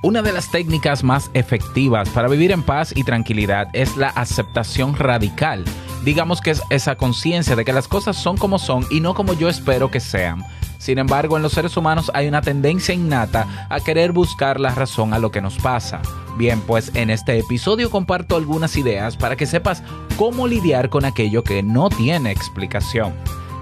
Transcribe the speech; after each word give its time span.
Una 0.00 0.22
de 0.22 0.32
las 0.32 0.48
técnicas 0.52 1.02
más 1.02 1.28
efectivas 1.34 2.08
para 2.10 2.28
vivir 2.28 2.52
en 2.52 2.62
paz 2.62 2.92
y 2.94 3.02
tranquilidad 3.02 3.68
es 3.72 3.96
la 3.96 4.10
aceptación 4.10 4.94
radical. 4.94 5.64
Digamos 6.04 6.40
que 6.40 6.52
es 6.52 6.62
esa 6.70 6.94
conciencia 6.94 7.56
de 7.56 7.64
que 7.64 7.72
las 7.72 7.88
cosas 7.88 8.16
son 8.16 8.36
como 8.36 8.60
son 8.60 8.86
y 8.90 9.00
no 9.00 9.14
como 9.14 9.32
yo 9.32 9.48
espero 9.48 9.90
que 9.90 9.98
sean. 9.98 10.44
Sin 10.78 10.98
embargo, 10.98 11.36
en 11.36 11.42
los 11.42 11.52
seres 11.52 11.76
humanos 11.76 12.12
hay 12.14 12.28
una 12.28 12.42
tendencia 12.42 12.94
innata 12.94 13.66
a 13.68 13.80
querer 13.80 14.12
buscar 14.12 14.60
la 14.60 14.72
razón 14.72 15.12
a 15.14 15.18
lo 15.18 15.32
que 15.32 15.40
nos 15.40 15.56
pasa. 15.56 16.00
Bien, 16.36 16.60
pues 16.60 16.92
en 16.94 17.10
este 17.10 17.36
episodio 17.36 17.90
comparto 17.90 18.36
algunas 18.36 18.76
ideas 18.76 19.16
para 19.16 19.34
que 19.34 19.46
sepas 19.46 19.82
cómo 20.16 20.46
lidiar 20.46 20.90
con 20.90 21.04
aquello 21.04 21.42
que 21.42 21.64
no 21.64 21.88
tiene 21.88 22.30
explicación. 22.30 23.14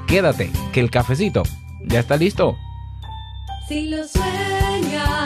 Quédate, 0.07 0.53
que 0.75 0.81
el 0.81 0.91
cafecito 0.91 1.45
ya 1.87 2.01
está 2.01 2.19
listo. 2.19 2.57
Si 3.67 3.89
lo 3.89 4.07
sueñas, 4.07 5.26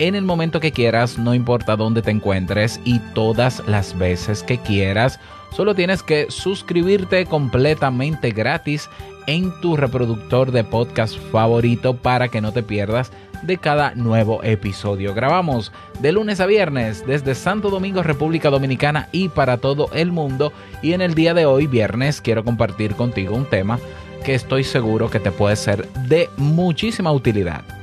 en 0.00 0.14
el 0.14 0.24
momento 0.24 0.60
que 0.60 0.72
quieras, 0.72 1.18
no 1.18 1.34
importa 1.34 1.76
dónde 1.76 2.00
te 2.00 2.10
encuentres 2.10 2.80
y 2.84 2.98
todas 3.14 3.62
las 3.66 3.96
veces 3.96 4.42
que 4.42 4.56
quieras. 4.58 5.20
Solo 5.54 5.74
tienes 5.74 6.02
que 6.02 6.30
suscribirte 6.30 7.26
completamente 7.26 8.30
gratis 8.30 8.88
en 9.26 9.52
tu 9.60 9.76
reproductor 9.76 10.52
de 10.52 10.64
podcast 10.64 11.18
favorito 11.30 11.94
para 11.94 12.28
que 12.28 12.40
no 12.40 12.50
te 12.50 12.62
pierdas 12.62 13.12
de 13.42 13.58
cada 13.58 13.94
nuevo 13.94 14.42
episodio. 14.42 15.12
Grabamos 15.12 15.70
de 16.00 16.12
lunes 16.12 16.40
a 16.40 16.46
viernes 16.46 17.06
desde 17.06 17.34
Santo 17.34 17.68
Domingo, 17.68 18.02
República 18.02 18.48
Dominicana 18.48 19.10
y 19.12 19.28
para 19.28 19.58
todo 19.58 19.90
el 19.92 20.12
mundo. 20.12 20.50
Y 20.80 20.94
en 20.94 21.02
el 21.02 21.14
día 21.14 21.34
de 21.34 21.44
hoy, 21.44 21.66
viernes, 21.66 22.22
quiero 22.22 22.42
compartir 22.42 22.94
contigo 22.94 23.36
un 23.36 23.44
tema 23.44 23.78
que 24.24 24.34
estoy 24.34 24.64
seguro 24.64 25.10
que 25.10 25.20
te 25.20 25.30
puede 25.30 25.56
ser 25.56 25.86
de 26.08 26.30
muchísima 26.38 27.12
utilidad. 27.12 27.79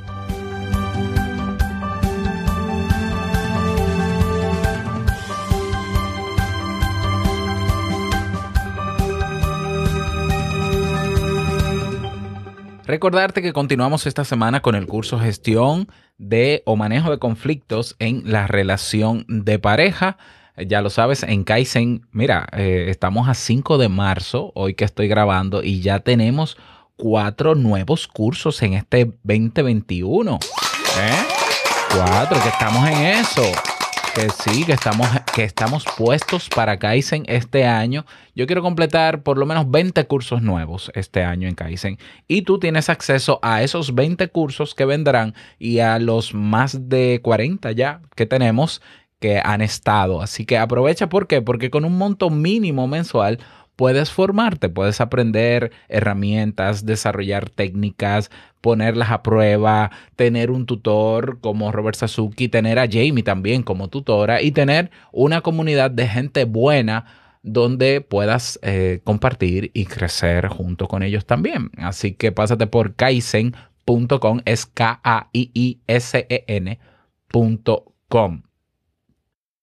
Recordarte 12.88 13.42
que 13.42 13.52
continuamos 13.52 14.08
esta 14.08 14.24
semana 14.24 14.62
con 14.62 14.74
el 14.74 14.88
curso 14.88 15.20
Gestión 15.20 15.90
de 16.18 16.64
o 16.66 16.78
Manejo 16.78 17.12
de 17.12 17.20
Conflictos 17.20 17.98
en 18.00 18.32
la 18.32 18.48
relación 18.48 19.26
de 19.28 19.60
pareja. 19.60 20.18
Ya 20.56 20.82
lo 20.82 20.90
sabes, 20.90 21.24
en 21.24 21.44
Kaizen, 21.44 22.08
mira, 22.14 22.48
eh, 22.54 22.86
estamos 22.88 23.28
a 23.28 23.34
5 23.34 23.78
de 23.78 23.90
marzo, 23.90 24.54
hoy 24.56 24.74
que 24.74 24.86
estoy 24.86 25.10
grabando, 25.10 25.64
y 25.64 25.82
ya 25.82 26.00
tenemos 26.00 26.56
cuatro 26.96 27.56
nuevos 27.56 28.08
cursos 28.08 28.62
en 28.62 28.76
este 28.76 29.12
2021. 29.24 30.40
¿Eh? 30.98 31.28
Cuatro, 31.94 32.42
que 32.42 32.48
estamos 32.48 32.88
en 32.88 33.04
eso. 33.04 33.77
Que 34.18 34.32
sí, 34.32 34.66
que 34.66 34.72
estamos, 34.72 35.08
que 35.36 35.44
estamos 35.44 35.86
puestos 35.96 36.50
para 36.50 36.80
Kaizen 36.80 37.24
este 37.28 37.66
año. 37.66 38.04
Yo 38.34 38.48
quiero 38.48 38.64
completar 38.64 39.22
por 39.22 39.38
lo 39.38 39.46
menos 39.46 39.70
20 39.70 40.08
cursos 40.08 40.42
nuevos 40.42 40.92
este 40.96 41.24
año 41.24 41.48
en 41.48 41.54
Kaizen. 41.54 42.00
Y 42.28 42.42
tú 42.42 42.58
tienes 42.58 42.90
acceso 42.90 43.38
a 43.44 43.62
esos 43.62 43.94
20 43.94 44.28
cursos 44.30 44.74
que 44.74 44.86
vendrán 44.86 45.36
y 45.60 45.82
a 45.82 46.00
los 46.00 46.34
más 46.34 46.90
de 46.90 47.20
40 47.22 47.74
ya 47.74 48.02
que 48.16 48.26
tenemos 48.26 48.82
que 49.20 49.40
han 49.40 49.62
estado. 49.62 50.20
Así 50.24 50.48
que 50.48 50.58
aprovecha, 50.58 51.10
¿por 51.10 51.28
qué? 51.28 51.44
Porque 51.44 51.70
con 51.70 51.86
un 51.86 51.96
monto 51.96 52.32
mínimo 52.32 52.88
mensual 52.88 53.38
puedes 53.78 54.12
formarte, 54.12 54.68
puedes 54.68 55.00
aprender 55.00 55.72
herramientas, 55.88 56.86
desarrollar 56.86 57.50
técnicas, 57.50 58.30
ponerlas 58.60 59.12
a 59.12 59.24
prueba, 59.24 59.92
tener 60.18 60.52
un 60.52 60.66
tutor 60.66 61.40
como 61.40 61.72
Robert 61.72 61.96
Sasuki, 61.96 62.50
tener 62.50 62.80
a 62.80 62.88
Jamie 62.88 63.24
también 63.24 63.64
como 63.64 63.88
tutora 63.88 64.42
y 64.42 64.52
tener 64.52 64.92
una 65.14 65.40
comunidad 65.40 65.92
de 65.92 66.08
gente 66.08 66.44
buena 66.44 67.06
donde 67.44 68.02
puedas 68.02 68.60
eh, 68.64 69.00
compartir 69.04 69.72
y 69.74 69.86
crecer 69.86 70.48
junto 70.48 70.88
con 70.88 71.04
ellos 71.04 71.26
también. 71.26 71.70
Así 71.78 72.14
que 72.14 72.32
pásate 72.34 72.68
por 72.68 72.96
kaizen.com, 72.96 74.42
es 74.44 74.66
K-A-I-I-S-E-N.com. 74.66 75.22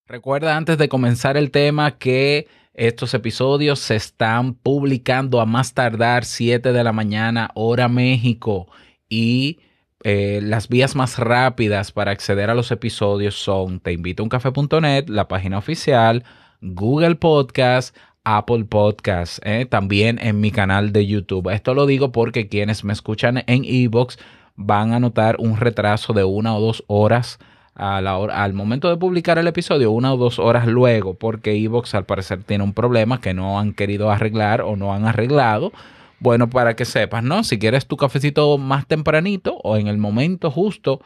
Recuerda 0.06 0.56
antes 0.56 0.78
de 0.78 0.88
comenzar 0.88 1.36
el 1.36 1.50
tema 1.50 1.98
que 1.98 2.46
estos 2.74 3.14
episodios 3.14 3.78
se 3.78 3.96
están 3.96 4.54
publicando 4.54 5.40
a 5.40 5.46
más 5.46 5.74
tardar 5.74 6.24
7 6.24 6.72
de 6.72 6.84
la 6.84 6.92
mañana 6.92 7.50
hora 7.54 7.88
México 7.88 8.66
y 9.08 9.60
eh, 10.02 10.40
las 10.42 10.68
vías 10.68 10.96
más 10.96 11.18
rápidas 11.18 11.92
para 11.92 12.10
acceder 12.10 12.50
a 12.50 12.54
los 12.54 12.70
episodios 12.70 13.36
son 13.36 13.80
teinvitouncafé.net, 13.80 15.08
la 15.08 15.28
página 15.28 15.56
oficial, 15.56 16.24
Google 16.60 17.14
Podcast, 17.14 17.96
Apple 18.24 18.64
Podcast, 18.64 19.38
eh, 19.46 19.66
también 19.66 20.18
en 20.20 20.40
mi 20.40 20.50
canal 20.50 20.92
de 20.92 21.06
YouTube. 21.06 21.52
Esto 21.54 21.74
lo 21.74 21.86
digo 21.86 22.10
porque 22.10 22.48
quienes 22.48 22.84
me 22.84 22.92
escuchan 22.92 23.44
en 23.46 23.64
Evox 23.64 24.18
van 24.56 24.92
a 24.92 25.00
notar 25.00 25.36
un 25.38 25.56
retraso 25.56 26.12
de 26.12 26.24
una 26.24 26.56
o 26.56 26.60
dos 26.60 26.84
horas 26.86 27.38
al 27.74 28.52
momento 28.54 28.88
de 28.88 28.96
publicar 28.96 29.38
el 29.38 29.48
episodio, 29.48 29.90
una 29.90 30.14
o 30.14 30.16
dos 30.16 30.38
horas 30.38 30.66
luego, 30.66 31.14
porque 31.14 31.52
Evox 31.56 31.94
al 31.94 32.04
parecer 32.04 32.43
tiene 32.44 32.64
un 32.64 32.72
problema 32.72 33.20
que 33.20 33.34
no 33.34 33.58
han 33.58 33.72
querido 33.72 34.10
arreglar 34.10 34.62
o 34.62 34.76
no 34.76 34.94
han 34.94 35.06
arreglado. 35.06 35.72
Bueno, 36.20 36.49
para 36.49 36.76
que 36.76 36.84
sepas, 36.84 37.22
¿no? 37.25 37.43
Si 37.44 37.58
quieres 37.58 37.87
tu 37.87 37.96
cafecito 37.96 38.56
más 38.58 38.87
tempranito 38.87 39.58
o 39.62 39.76
en 39.76 39.88
el 39.88 39.99
momento 39.99 40.50
justo 40.50 41.00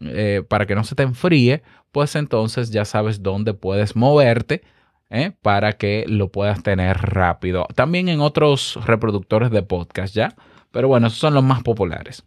eh, 0.00 0.42
para 0.48 0.66
que 0.66 0.74
no 0.74 0.84
se 0.84 0.94
te 0.94 1.02
enfríe, 1.02 1.62
pues 1.90 2.14
entonces 2.16 2.70
ya 2.70 2.84
sabes 2.84 3.22
dónde 3.22 3.52
puedes 3.52 3.96
moverte 3.96 4.62
¿eh? 5.10 5.32
para 5.42 5.74
que 5.74 6.04
lo 6.08 6.28
puedas 6.28 6.62
tener 6.62 6.96
rápido. 6.98 7.66
También 7.74 8.08
en 8.08 8.20
otros 8.20 8.78
reproductores 8.86 9.50
de 9.50 9.62
podcast, 9.62 10.14
¿ya? 10.14 10.34
Pero 10.70 10.88
bueno, 10.88 11.08
esos 11.08 11.18
son 11.18 11.34
los 11.34 11.44
más 11.44 11.62
populares. 11.62 12.24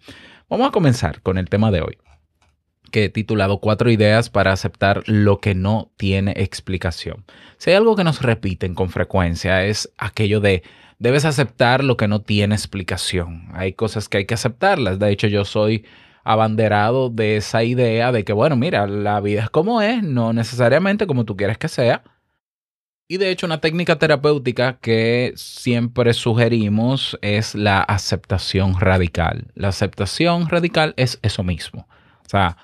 Vamos 0.49 0.67
a 0.67 0.71
comenzar 0.71 1.21
con 1.21 1.39
el 1.39 1.49
tema 1.49 1.71
de 1.71 1.81
hoy 1.81 1.97
que 2.95 3.03
he 3.03 3.09
titulado 3.09 3.57
Cuatro 3.57 3.91
ideas 3.91 4.29
para 4.29 4.53
aceptar 4.53 5.03
lo 5.05 5.39
que 5.39 5.53
no 5.53 5.91
tiene 5.97 6.31
explicación. 6.37 7.25
Si 7.57 7.71
hay 7.71 7.75
algo 7.75 7.97
que 7.97 8.05
nos 8.05 8.21
repiten 8.21 8.73
con 8.73 8.89
frecuencia 8.89 9.65
es 9.65 9.91
aquello 9.97 10.39
de 10.39 10.63
debes 10.97 11.25
aceptar 11.25 11.83
lo 11.83 11.97
que 11.97 12.07
no 12.07 12.21
tiene 12.21 12.55
explicación. 12.55 13.49
Hay 13.51 13.73
cosas 13.73 14.07
que 14.07 14.19
hay 14.19 14.25
que 14.25 14.35
aceptarlas. 14.35 14.97
De 14.97 15.11
hecho, 15.11 15.27
yo 15.27 15.43
soy 15.43 15.85
abanderado 16.23 17.09
de 17.09 17.35
esa 17.35 17.65
idea 17.65 18.13
de 18.13 18.23
que, 18.23 18.31
bueno, 18.31 18.55
mira, 18.55 18.87
la 18.87 19.19
vida 19.19 19.43
es 19.43 19.49
como 19.49 19.81
es, 19.81 20.01
no 20.01 20.31
necesariamente 20.31 21.05
como 21.05 21.25
tú 21.25 21.35
quieres 21.35 21.57
que 21.57 21.67
sea. 21.67 22.01
Y 23.09 23.17
de 23.17 23.29
hecho, 23.29 23.45
una 23.45 23.59
técnica 23.59 23.99
terapéutica 23.99 24.77
que 24.79 25.33
siempre 25.35 26.13
sugerimos 26.13 27.19
es 27.21 27.55
la 27.55 27.81
aceptación 27.81 28.79
radical. 28.79 29.47
La 29.53 29.67
aceptación 29.67 30.47
radical 30.47 30.93
es 30.95 31.19
eso 31.23 31.43
mismo. 31.43 31.89
O 32.25 32.29
sea, 32.29 32.55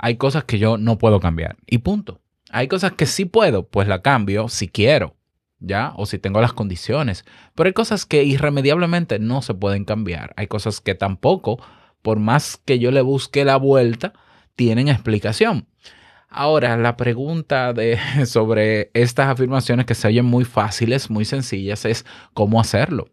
hay 0.00 0.16
cosas 0.16 0.44
que 0.44 0.58
yo 0.58 0.78
no 0.78 0.98
puedo 0.98 1.20
cambiar 1.20 1.56
y 1.66 1.78
punto. 1.78 2.20
Hay 2.50 2.68
cosas 2.68 2.92
que 2.92 3.06
sí 3.06 3.26
puedo, 3.26 3.68
pues 3.68 3.86
la 3.86 4.02
cambio 4.02 4.48
si 4.48 4.66
quiero, 4.66 5.14
¿ya? 5.60 5.92
O 5.96 6.06
si 6.06 6.18
tengo 6.18 6.40
las 6.40 6.54
condiciones. 6.54 7.24
Pero 7.54 7.68
hay 7.68 7.74
cosas 7.74 8.06
que 8.06 8.24
irremediablemente 8.24 9.18
no 9.18 9.42
se 9.42 9.54
pueden 9.54 9.84
cambiar. 9.84 10.32
Hay 10.36 10.46
cosas 10.46 10.80
que 10.80 10.94
tampoco, 10.94 11.62
por 12.02 12.18
más 12.18 12.56
que 12.64 12.78
yo 12.78 12.90
le 12.90 13.02
busque 13.02 13.44
la 13.44 13.56
vuelta, 13.56 14.14
tienen 14.56 14.88
explicación. 14.88 15.68
Ahora, 16.28 16.76
la 16.76 16.96
pregunta 16.96 17.72
de, 17.72 17.98
sobre 18.26 18.90
estas 18.94 19.28
afirmaciones 19.28 19.84
que 19.84 19.94
se 19.94 20.08
oyen 20.08 20.24
muy 20.24 20.44
fáciles, 20.44 21.10
muy 21.10 21.26
sencillas, 21.26 21.84
es 21.84 22.06
cómo 22.32 22.60
hacerlo. 22.60 23.10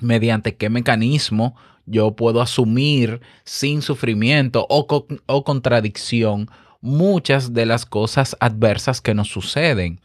Mediante 0.00 0.56
qué 0.56 0.70
mecanismo 0.70 1.54
yo 1.88 2.16
puedo 2.16 2.40
asumir 2.40 3.20
sin 3.44 3.82
sufrimiento 3.82 4.66
o, 4.68 4.86
o 5.26 5.44
contradicción 5.44 6.48
muchas 6.80 7.52
de 7.52 7.66
las 7.66 7.86
cosas 7.86 8.36
adversas 8.40 9.00
que 9.00 9.14
nos 9.14 9.28
suceden. 9.28 10.00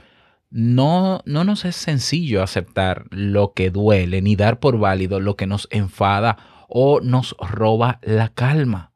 No, 0.49 1.21
no 1.25 1.43
nos 1.43 1.65
es 1.65 1.75
sencillo 1.75 2.43
aceptar 2.43 3.05
lo 3.09 3.53
que 3.53 3.71
duele 3.71 4.21
ni 4.21 4.35
dar 4.35 4.59
por 4.59 4.77
válido 4.77 5.19
lo 5.19 5.35
que 5.35 5.47
nos 5.47 5.67
enfada 5.71 6.37
o 6.69 7.01
nos 7.01 7.35
roba 7.39 7.99
la 8.03 8.29
calma. 8.29 8.91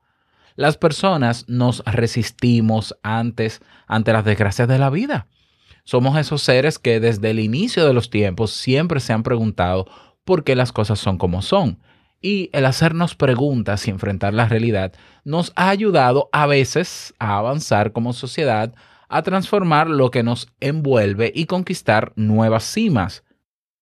Las 0.55 0.77
personas 0.77 1.45
nos 1.47 1.83
resistimos 1.85 2.97
antes 3.03 3.61
ante 3.87 4.13
las 4.13 4.25
desgracias 4.25 4.67
de 4.67 4.79
la 4.79 4.89
vida. 4.89 5.27
Somos 5.83 6.17
esos 6.17 6.41
seres 6.41 6.79
que 6.79 6.99
desde 6.99 7.29
el 7.29 7.39
inicio 7.39 7.85
de 7.85 7.93
los 7.93 8.09
tiempos 8.09 8.51
siempre 8.51 8.99
se 8.99 9.13
han 9.13 9.23
preguntado 9.23 9.85
por 10.25 10.43
qué 10.43 10.55
las 10.55 10.71
cosas 10.71 10.99
son 10.99 11.17
como 11.17 11.41
son. 11.41 11.79
Y 12.21 12.49
el 12.53 12.65
hacernos 12.65 13.15
preguntas 13.15 13.87
y 13.87 13.91
enfrentar 13.91 14.33
la 14.33 14.47
realidad 14.47 14.93
nos 15.23 15.53
ha 15.55 15.69
ayudado 15.69 16.29
a 16.31 16.47
veces 16.47 17.13
a 17.19 17.37
avanzar 17.37 17.91
como 17.91 18.13
sociedad, 18.13 18.73
a 19.07 19.21
transformar 19.21 19.89
lo 19.89 20.09
que 20.09 20.23
nos 20.23 20.47
envuelve 20.59 21.31
y 21.33 21.45
conquistar 21.45 22.13
nuevas 22.15 22.63
cimas. 22.63 23.23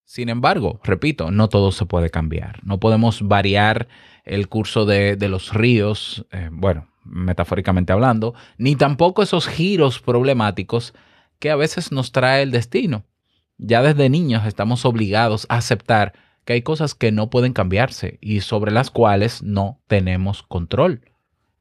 Sin 0.03 0.29
embargo, 0.29 0.79
repito, 0.83 1.31
no 1.31 1.49
todo 1.49 1.71
se 1.71 1.85
puede 1.85 2.09
cambiar. 2.09 2.59
No 2.63 2.79
podemos 2.79 3.27
variar 3.27 3.87
el 4.23 4.49
curso 4.49 4.85
de, 4.85 5.17
los 5.29 5.53
ríos, 5.53 6.25
eh, 6.31 6.49
bueno, 6.51 6.87
metafóricamente 7.03 7.93
hablando, 7.93 8.33
ni 8.57 8.75
tampoco 8.75 9.23
esos 9.23 9.47
giros 9.47 9.99
problemáticos 9.99 10.93
que 11.39 11.51
a 11.51 11.55
veces 11.55 11.91
nos 11.91 12.11
trae 12.11 12.43
el 12.43 12.51
destino. 12.51 13.03
Ya 13.57 13.81
desde 13.81 14.09
niños 14.09 14.45
estamos 14.45 14.85
obligados 14.85 15.45
a 15.49 15.57
aceptar 15.57 16.13
que 16.45 16.53
hay 16.53 16.61
cosas 16.61 16.95
que 16.95 17.11
no 17.11 17.29
pueden 17.29 17.53
cambiarse 17.53 18.17
y 18.21 18.41
sobre 18.41 18.71
las 18.71 18.91
cuales 18.91 19.43
no 19.43 19.81
tenemos 19.87 20.43
control. 20.43 21.01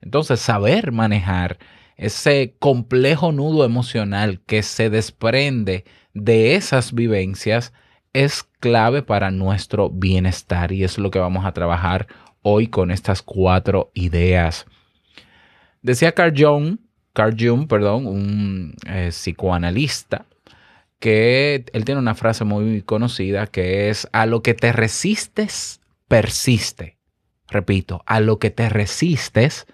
Entonces, 0.01 0.41
saber 0.41 0.93
manejar 0.93 1.59
ese 1.97 2.57
complejo 2.59 3.33
nudo 3.33 3.65
emocional 3.65 4.41
que 4.47 4.63
se 4.63 4.91
desprende 4.91 5.85
de 6.13 6.55
esas 6.55 6.93
vivencias 6.93 7.73
es 8.13 8.45
clave 8.61 9.03
para 9.03 9.31
nuestro 9.31 9.91
bienestar 9.91 10.73
y 10.73 10.85
es 10.85 10.99
lo 10.99 11.11
que 11.11 11.19
vamos 11.19 11.45
a 11.45 11.53
trabajar 11.53 12.07
hoy 12.43 12.69
con 12.69 12.91
estas 12.91 13.23
cuatro 13.23 13.91
ideas. 13.95 14.67
Decía 15.83 16.13
Carl 16.13 16.33
Jung, 16.37 16.79
Carl 17.13 17.37
Jung, 17.39 17.67
perdón, 17.67 18.07
un 18.07 18.75
eh, 18.87 19.09
psicoanalista, 19.11 20.27
que 21.05 21.67
él 21.75 21.85
tiene 21.85 22.01
una 22.01 22.15
frase 22.15 22.45
muy 22.45 22.81
conocida 22.81 23.47
que 23.47 23.91
es 23.91 24.09
a 24.13 24.25
lo 24.25 24.43
que 24.43 24.55
te 24.55 24.73
resistes, 24.73 25.83
persiste. 26.09 26.97
Repito, 27.47 28.03
a 28.07 28.21
lo 28.21 28.39
que 28.39 28.49
te 28.49 28.71
resistes, 28.71 29.67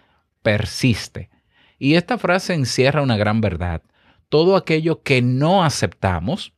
persiste. 0.43 1.31
Y 1.79 1.95
esta 1.95 2.19
frase 2.19 2.55
encierra 2.55 3.01
una 3.01 3.17
gran 3.17 3.41
verdad. 3.41 3.81
Todo 4.29 4.57
aquello 4.57 5.05
que 5.05 5.23
no 5.23 5.63
aceptamos 5.63 6.53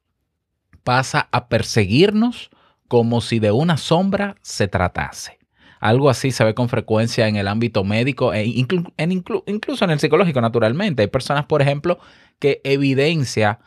pasa 0.84 1.28
a 1.32 1.48
perseguirnos 1.48 2.48
como 2.88 3.20
si 3.20 3.40
de 3.40 3.50
una 3.50 3.76
sombra 3.76 4.36
se 4.40 4.68
tratase. 4.68 5.38
Algo 5.80 6.08
así 6.08 6.30
se 6.30 6.44
ve 6.44 6.54
con 6.54 6.70
frecuencia 6.70 7.28
en 7.28 7.36
el 7.36 7.46
ámbito 7.46 7.84
médico 7.84 8.32
e 8.32 8.46
incluso 8.46 9.84
en 9.84 9.90
el 9.90 10.00
psicológico, 10.00 10.40
naturalmente. 10.40 11.02
Hay 11.02 11.08
personas, 11.08 11.44
por 11.44 11.60
ejemplo, 11.60 11.98
que 12.38 12.62
evidencia, 12.64 13.58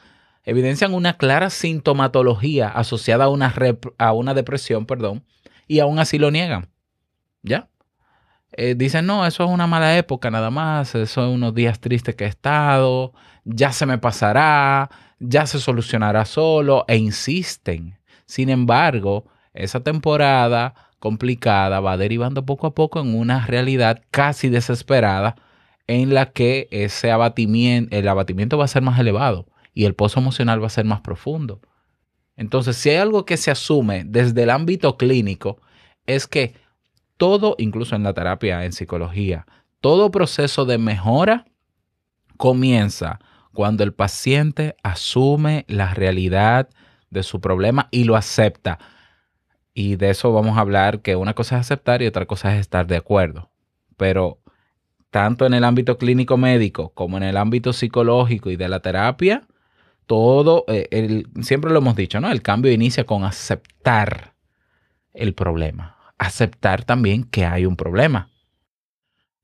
evidencian 0.45 0.93
una 0.93 1.17
clara 1.17 1.49
sintomatología 1.49 2.69
asociada 2.69 3.25
a 3.25 3.29
una, 3.29 3.53
a 3.97 4.13
una 4.13 4.33
depresión, 4.33 4.85
perdón, 4.85 5.23
y 5.67 5.79
aún 5.79 5.99
así 5.99 6.17
lo 6.17 6.31
niegan. 6.31 6.69
¿Ya? 7.41 7.67
Eh, 8.53 8.75
dicen, 8.75 9.05
no, 9.05 9.25
eso 9.25 9.43
es 9.43 9.49
una 9.49 9.67
mala 9.67 9.97
época 9.97 10.31
nada 10.31 10.49
más, 10.49 10.95
eso 10.95 11.27
es 11.27 11.33
unos 11.33 11.53
días 11.53 11.79
tristes 11.79 12.15
que 12.15 12.23
he 12.23 12.27
estado, 12.27 13.13
ya 13.43 13.71
se 13.71 13.85
me 13.85 13.97
pasará, 13.97 14.89
ya 15.19 15.45
se 15.45 15.59
solucionará 15.59 16.25
solo, 16.25 16.85
e 16.87 16.95
insisten. 16.95 17.99
Sin 18.25 18.49
embargo, 18.49 19.25
esa 19.53 19.81
temporada 19.81 20.73
complicada 20.99 21.79
va 21.81 21.97
derivando 21.97 22.45
poco 22.45 22.67
a 22.67 22.73
poco 22.73 23.01
en 23.01 23.15
una 23.15 23.45
realidad 23.45 24.01
casi 24.09 24.49
desesperada 24.49 25.35
en 25.87 26.13
la 26.13 26.31
que 26.31 26.67
ese 26.71 27.11
abatimiento, 27.11 27.95
el 27.95 28.07
abatimiento 28.07 28.57
va 28.57 28.65
a 28.65 28.69
ser 28.69 28.81
más 28.81 28.99
elevado 28.99 29.45
y 29.75 29.85
el 29.85 29.93
pozo 29.93 30.19
emocional 30.19 30.63
va 30.63 30.67
a 30.67 30.71
ser 30.71 30.85
más 30.85 31.01
profundo. 31.01 31.61
Entonces, 32.37 32.77
si 32.77 32.89
hay 32.89 32.97
algo 32.97 33.25
que 33.25 33.37
se 33.37 33.51
asume 33.51 34.03
desde 34.05 34.43
el 34.43 34.49
ámbito 34.49 34.97
clínico, 34.97 35.61
es 36.07 36.25
que 36.25 36.55
todo, 37.17 37.55
incluso 37.59 37.95
en 37.95 38.03
la 38.03 38.13
terapia, 38.13 38.65
en 38.65 38.73
psicología, 38.73 39.45
todo 39.81 40.11
proceso 40.11 40.65
de 40.65 40.77
mejora 40.77 41.45
comienza 42.37 43.19
cuando 43.53 43.83
el 43.83 43.93
paciente 43.93 44.75
asume 44.81 45.65
la 45.67 45.93
realidad 45.93 46.69
de 47.09 47.23
su 47.23 47.39
problema 47.39 47.87
y 47.91 48.05
lo 48.05 48.15
acepta. 48.15 48.79
Y 49.73 49.97
de 49.97 50.09
eso 50.09 50.31
vamos 50.31 50.57
a 50.57 50.61
hablar, 50.61 51.01
que 51.01 51.15
una 51.15 51.33
cosa 51.33 51.55
es 51.55 51.61
aceptar 51.61 52.01
y 52.01 52.07
otra 52.07 52.25
cosa 52.25 52.53
es 52.53 52.61
estar 52.61 52.87
de 52.87 52.95
acuerdo. 52.95 53.49
Pero 53.97 54.39
tanto 55.09 55.45
en 55.45 55.53
el 55.53 55.63
ámbito 55.63 55.97
clínico 55.97 56.37
médico 56.37 56.91
como 56.93 57.17
en 57.17 57.23
el 57.23 57.37
ámbito 57.37 57.71
psicológico 57.73 58.51
y 58.51 58.55
de 58.55 58.67
la 58.67 58.81
terapia, 58.81 59.43
todo, 60.05 60.65
eh, 60.67 60.87
el- 60.91 61.27
siempre 61.41 61.71
lo 61.71 61.79
hemos 61.79 61.95
dicho, 61.95 62.19
¿no? 62.19 62.31
El 62.31 62.41
cambio 62.41 62.71
inicia 62.71 63.05
con 63.05 63.23
aceptar 63.23 64.35
el 65.13 65.33
problema. 65.33 65.97
Aceptar 66.17 66.83
también 66.83 67.23
que 67.23 67.45
hay 67.45 67.65
un 67.65 67.75
problema. 67.75 68.29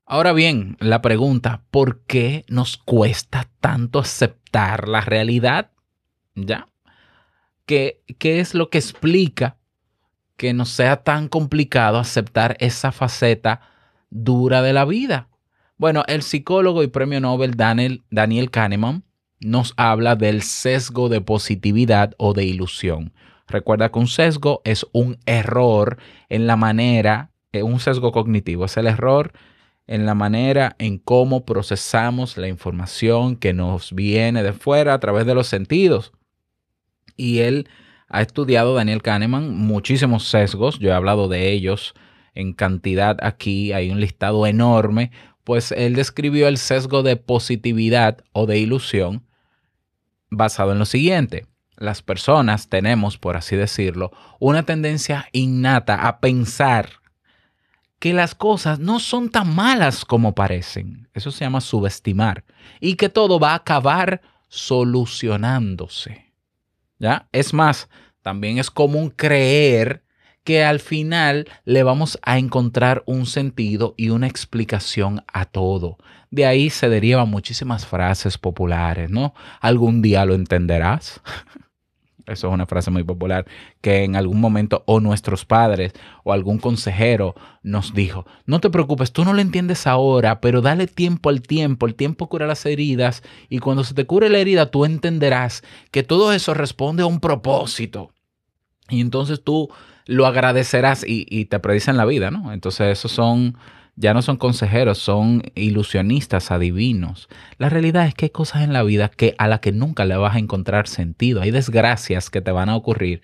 Ahora 0.06 0.34
bien, 0.34 0.78
la 0.80 1.02
pregunta, 1.02 1.64
¿por 1.72 2.02
qué 2.02 2.44
nos 2.50 2.78
cuesta 2.78 3.48
tanto 3.60 4.00
aceptar 4.00 4.88
la 4.88 5.02
realidad? 5.02 5.72
¿Ya? 6.36 6.68
¿Qué, 7.66 8.02
qué 8.20 8.40
es 8.40 8.54
lo 8.54 8.70
que 8.70 8.78
explica 8.78 9.58
que 10.36 10.54
nos 10.54 10.70
sea 10.70 11.04
tan 11.04 11.30
complicado 11.30 11.98
aceptar 11.98 12.58
esa 12.60 12.92
faceta 12.92 13.62
dura 14.10 14.62
de 14.62 14.74
la 14.74 14.84
vida? 14.86 15.30
Bueno, 15.78 16.04
el 16.08 16.22
psicólogo 16.24 16.84
y 16.84 16.88
premio 16.88 17.22
Nobel 17.22 17.56
Daniel, 17.56 18.04
Daniel 18.12 18.52
Kahneman 18.52 19.04
nos 19.42 19.74
habla 19.76 20.16
del 20.16 20.44
sesgo 20.44 21.10
de 21.10 21.22
positividad 21.22 22.14
o 22.18 22.34
de 22.34 22.46
ilusión. 22.46 23.14
Recuerda 23.48 23.92
que 23.92 24.00
un 24.00 24.08
sesgo 24.08 24.62
es 24.64 24.86
un 24.94 25.18
error 25.26 25.98
en 26.30 26.48
la 26.48 26.56
manera, 26.56 27.32
eh, 27.52 27.64
un 27.64 27.80
sesgo 27.80 28.12
cognitivo, 28.12 28.66
es 28.66 28.78
el 28.78 28.88
error 28.88 29.34
en 29.88 30.06
la 30.06 30.16
manera 30.16 30.76
en 30.80 31.00
cómo 31.00 31.44
procesamos 31.44 32.38
la 32.38 32.48
información 32.48 33.36
que 33.36 33.52
nos 33.54 33.94
viene 33.94 34.44
de 34.44 34.54
fuera 34.54 34.94
a 34.94 35.00
través 35.00 35.26
de 35.26 35.36
los 35.36 35.48
sentidos. 35.48 36.14
Y 37.18 37.40
él 37.40 37.68
ha 38.08 38.22
estudiado, 38.22 38.74
Daniel 38.74 39.02
Kahneman, 39.02 39.54
muchísimos 39.54 40.28
sesgos, 40.28 40.80
yo 40.80 40.90
he 40.90 40.94
hablado 40.94 41.28
de 41.28 41.52
ellos 41.52 41.94
en 42.34 42.54
cantidad 42.54 43.18
aquí, 43.22 43.74
hay 43.74 43.90
un 43.90 44.00
listado 44.00 44.48
enorme, 44.48 45.12
pues 45.44 45.74
él 45.74 45.96
describió 45.96 46.48
el 46.48 46.58
sesgo 46.58 47.04
de 47.04 47.18
positividad 47.18 48.24
o 48.32 48.46
de 48.46 48.60
ilusión 48.60 49.26
basado 50.32 50.72
en 50.72 50.80
lo 50.80 50.86
siguiente. 50.86 51.46
Las 51.78 52.02
personas 52.02 52.70
tenemos, 52.70 53.18
por 53.18 53.38
así 53.38 53.56
decirlo, 53.56 54.12
una 54.40 54.64
tendencia 54.64 55.28
innata 55.32 56.08
a 56.08 56.20
pensar 56.20 56.90
que 58.00 58.14
las 58.14 58.34
cosas 58.34 58.80
no 58.80 59.00
son 59.00 59.30
tan 59.30 59.54
malas 59.54 60.06
como 60.06 60.34
parecen. 60.34 61.08
Eso 61.14 61.30
se 61.30 61.46
llama 61.46 61.62
subestimar. 61.62 62.44
Y 62.80 62.96
que 62.96 63.10
todo 63.10 63.40
va 63.40 63.52
a 63.52 63.56
acabar 63.56 64.22
solucionándose. 64.48 66.34
¿Ya? 66.98 67.28
Es 67.32 67.54
más, 67.54 67.90
también 68.22 68.58
es 68.58 68.72
común 68.72 69.12
creer 69.12 70.04
que 70.44 70.64
al 70.64 70.80
final 70.80 71.48
le 71.66 71.84
vamos 71.84 72.20
a 72.24 72.38
encontrar 72.38 73.04
un 73.06 73.26
sentido 73.26 73.94
y 73.98 74.10
una 74.10 74.28
explicación 74.28 75.24
a 75.32 75.46
todo. 75.46 75.98
De 76.32 76.46
ahí 76.46 76.70
se 76.70 76.90
derivan 76.90 77.30
muchísimas 77.30 77.86
frases 77.86 78.38
populares, 78.38 79.10
¿no? 79.10 79.34
Algún 79.60 80.02
día 80.02 80.26
lo 80.26 80.34
entenderás. 80.34 81.22
Eso 82.28 82.48
es 82.48 82.54
una 82.54 82.66
frase 82.66 82.92
muy 82.92 83.04
popular 83.04 83.46
que 83.82 84.04
en 84.04 84.16
algún 84.16 84.40
momento 84.40 84.84
o 84.86 85.00
nuestros 85.00 85.44
padres 85.44 85.94
o 86.24 86.32
algún 86.32 86.60
consejero 86.60 87.36
nos 87.64 87.94
dijo, 87.94 88.26
no 88.46 88.62
te 88.62 88.70
preocupes, 88.70 89.12
tú 89.12 89.26
no 89.26 89.34
lo 89.34 89.42
entiendes 89.42 89.88
ahora, 89.88 90.40
pero 90.40 90.62
dale 90.62 90.88
tiempo 90.88 91.30
al 91.30 91.42
tiempo, 91.42 91.88
el 91.88 91.96
tiempo 91.96 92.30
cura 92.30 92.48
las 92.48 92.66
heridas 92.66 93.24
y 93.50 93.60
cuando 93.60 93.84
se 93.84 93.96
te 93.96 94.06
cure 94.06 94.30
la 94.30 94.38
herida 94.38 94.68
tú 94.68 94.86
entenderás 94.86 95.64
que 95.90 96.04
todo 96.04 96.32
eso 96.32 96.54
responde 96.54 97.04
a 97.04 97.08
un 97.08 97.20
propósito. 97.20 98.12
Y 98.90 99.02
entonces 99.02 99.44
tú 99.44 99.70
lo 100.06 100.26
agradecerás 100.26 101.06
y, 101.08 101.26
y 101.30 101.46
te 101.46 101.60
predicen 101.60 101.98
la 101.98 102.06
vida, 102.06 102.32
¿no? 102.32 102.54
Entonces 102.54 102.88
esos 102.98 103.12
son 103.12 103.58
ya 103.96 104.14
no 104.14 104.22
son 104.22 104.38
consejeros, 104.38 104.98
son 104.98 105.44
ilusionistas, 105.54 106.50
adivinos. 106.50 107.28
La 107.58 107.70
realidad 107.70 108.08
es 108.08 108.16
que 108.16 108.26
hay 108.26 108.30
cosas 108.30 108.64
en 108.64 108.74
la 108.74 108.84
vida 108.84 109.10
que 109.10 109.36
a 109.38 109.48
las 109.48 109.60
que 109.60 109.72
nunca 109.72 110.06
le 110.06 110.16
vas 110.16 110.36
a 110.36 110.40
encontrar 110.40 110.88
sentido. 110.88 111.42
Hay 111.42 111.52
desgracias 111.52 112.30
que 112.30 112.42
te 112.42 112.52
van 112.52 112.70
a 112.70 112.76
ocurrir 112.76 113.22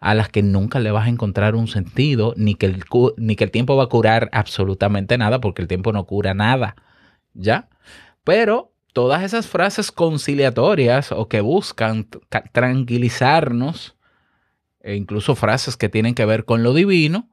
a 0.00 0.14
las 0.14 0.28
que 0.28 0.42
nunca 0.42 0.80
le 0.80 0.90
vas 0.90 1.06
a 1.06 1.10
encontrar 1.10 1.54
un 1.54 1.68
sentido, 1.68 2.32
ni 2.36 2.54
que 2.54 2.66
el, 2.66 2.84
ni 3.18 3.36
que 3.36 3.44
el 3.44 3.50
tiempo 3.50 3.76
va 3.76 3.84
a 3.84 3.88
curar 3.88 4.30
absolutamente 4.32 5.18
nada, 5.18 5.40
porque 5.40 5.62
el 5.62 5.68
tiempo 5.68 5.92
no 5.92 6.06
cura 6.06 6.32
nada. 6.32 6.74
¿Ya? 7.34 7.68
Pero 8.24 8.72
todas 8.92 9.22
esas 9.22 9.46
frases 9.46 9.92
conciliatorias 9.92 11.12
o 11.12 11.28
que 11.28 11.40
buscan 11.40 12.08
tra- 12.08 12.50
tranquilizarnos, 12.52 13.96
e 14.82 14.94
incluso 14.94 15.34
frases 15.34 15.76
que 15.76 15.88
tienen 15.88 16.14
que 16.14 16.26
ver 16.26 16.44
con 16.44 16.62
lo 16.62 16.74
divino, 16.74 17.28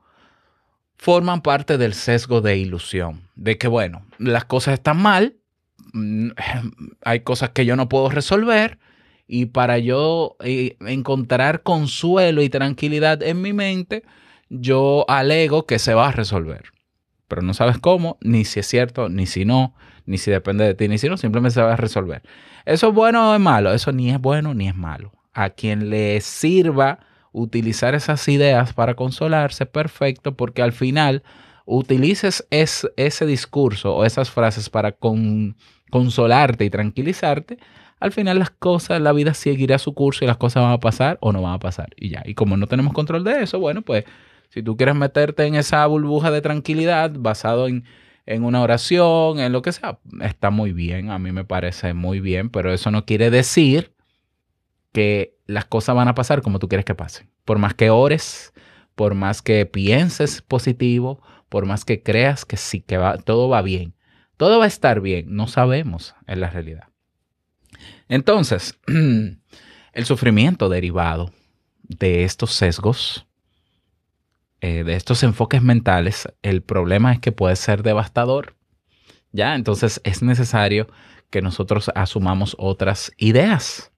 forman 0.98 1.42
parte 1.42 1.78
del 1.78 1.94
sesgo 1.94 2.42
de 2.42 2.58
ilusión, 2.58 3.30
de 3.36 3.58
que, 3.58 3.68
bueno, 3.68 4.06
las 4.18 4.46
cosas 4.46 4.76
están 4.76 5.02
mal, 5.02 5.38
mm, 5.94 6.30
hay 7.04 7.22
cosas 7.22 7.50
que 7.52 7.66
yo 7.66 7.76
no 7.76 7.90
puedo 7.90 8.10
resolver, 8.10 8.78
y 9.28 9.46
para 9.46 9.78
yo 9.78 10.36
eh, 10.44 10.76
encontrar 10.82 11.62
consuelo 11.62 12.42
y 12.42 12.50
tranquilidad 12.50 13.22
en 13.22 13.42
mi 13.42 13.54
mente, 13.54 14.04
yo 14.50 15.06
alego 15.08 15.66
que 15.68 15.78
se 15.78 15.94
va 15.94 16.10
a 16.10 16.12
resolver. 16.12 16.64
Pero 17.28 17.44
no 17.44 17.54
sabes 17.54 17.78
cómo, 17.78 18.18
ni 18.22 18.44
si 18.44 18.60
es 18.60 18.68
cierto, 18.68 19.08
ni 19.08 19.28
si 19.28 19.46
no, 19.46 19.76
ni 20.08 20.18
si 20.18 20.32
depende 20.32 20.66
de 20.66 20.74
ti, 20.74 20.88
ni 20.88 20.98
si 20.98 21.08
no, 21.08 21.16
simplemente 21.16 21.54
se 21.54 21.62
va 21.62 21.74
a 21.74 21.78
resolver. 21.78 22.24
¿Eso 22.66 22.90
es 22.90 22.94
bueno 22.94 23.32
o 23.32 23.36
es 23.36 23.40
malo? 23.40 23.72
Eso 23.72 23.92
ni 23.92 24.10
es 24.10 24.20
bueno 24.20 24.56
ni 24.56 24.68
es 24.68 24.76
malo. 24.76 25.14
A 25.34 25.52
quien 25.52 25.92
le 25.92 26.20
sirva 26.22 27.00
utilizar 27.32 27.96
esas 27.96 28.28
ideas 28.28 28.74
para 28.74 28.96
consolarse, 28.96 29.66
perfecto, 29.66 30.36
porque 30.36 30.62
al 30.62 30.72
final 30.74 31.24
utilices 31.66 32.46
es- 32.50 32.88
ese 32.98 33.26
discurso 33.26 33.96
o 33.96 34.06
esas 34.06 34.30
frases 34.32 34.70
para 34.70 34.92
con- 34.92 35.56
consolarte 35.92 36.66
y 36.66 36.70
tranquilizarte, 36.70 37.58
al 38.00 38.12
final 38.12 38.40
las 38.40 38.50
cosas, 38.52 39.02
la 39.02 39.12
vida 39.12 39.34
seguirá 39.34 39.78
su 39.78 39.94
curso 39.94 40.24
y 40.24 40.28
las 40.28 40.38
cosas 40.38 40.64
van 40.64 40.72
a 40.72 40.80
pasar 40.80 41.18
o 41.22 41.32
no 41.34 41.42
van 41.42 41.54
a 41.54 41.60
pasar. 41.60 41.90
Y 41.98 42.10
ya, 42.10 42.24
y 42.26 42.34
como 42.34 42.56
no 42.58 42.68
tenemos 42.68 42.94
control 42.94 43.24
de 43.24 43.44
eso, 43.44 43.60
bueno, 43.60 43.82
pues 43.82 44.06
si 44.50 44.64
tú 44.64 44.78
quieres 44.78 44.96
meterte 44.96 45.46
en 45.46 45.56
esa 45.56 45.86
burbuja 45.86 46.32
de 46.32 46.42
tranquilidad 46.42 47.12
basado 47.18 47.68
en, 47.68 47.84
en 48.26 48.44
una 48.44 48.62
oración, 48.62 49.40
en 49.40 49.52
lo 49.52 49.62
que 49.62 49.72
sea, 49.74 50.00
está 50.22 50.50
muy 50.50 50.72
bien, 50.72 51.12
a 51.12 51.20
mí 51.20 51.32
me 51.32 51.44
parece 51.44 51.94
muy 51.94 52.20
bien, 52.22 52.50
pero 52.50 52.72
eso 52.74 52.90
no 52.92 53.06
quiere 53.06 53.30
decir 53.30 53.94
que 54.92 55.38
las 55.46 55.66
cosas 55.66 55.96
van 55.96 56.08
a 56.08 56.16
pasar 56.16 56.42
como 56.42 56.60
tú 56.60 56.68
quieres 56.68 56.86
que 56.86 56.96
pasen. 56.96 57.30
Por 57.46 57.60
más 57.60 57.74
que 57.74 57.90
ores, 57.90 58.54
por 58.96 59.16
más 59.16 59.42
que 59.42 59.66
pienses 59.66 60.42
positivo, 60.42 61.22
por 61.50 61.66
más 61.66 61.86
que 61.86 62.04
creas 62.04 62.46
que 62.46 62.58
sí, 62.58 62.82
que 62.82 62.98
va, 62.98 63.18
todo 63.18 63.50
va 63.50 63.62
bien, 63.62 63.94
todo 64.38 64.60
va 64.60 64.66
a 64.66 64.68
estar 64.68 65.02
bien, 65.02 65.36
no 65.36 65.48
sabemos 65.48 66.16
en 66.28 66.42
la 66.42 66.50
realidad. 66.50 66.90
Entonces, 68.08 68.78
el 68.88 70.06
sufrimiento 70.06 70.70
derivado 70.70 71.32
de 71.84 72.24
estos 72.24 72.54
sesgos, 72.54 73.28
eh, 74.62 74.84
de 74.84 74.96
estos 74.96 75.24
enfoques 75.24 75.62
mentales, 75.62 76.28
el 76.42 76.62
problema 76.62 77.14
es 77.14 77.20
que 77.20 77.32
puede 77.32 77.56
ser 77.56 77.84
devastador. 77.84 78.56
¿Ya? 79.32 79.56
Entonces 79.56 80.02
es 80.04 80.24
necesario 80.24 80.88
que 81.30 81.42
nosotros 81.42 81.92
asumamos 81.96 82.56
otras 82.58 83.12
ideas. 83.18 83.92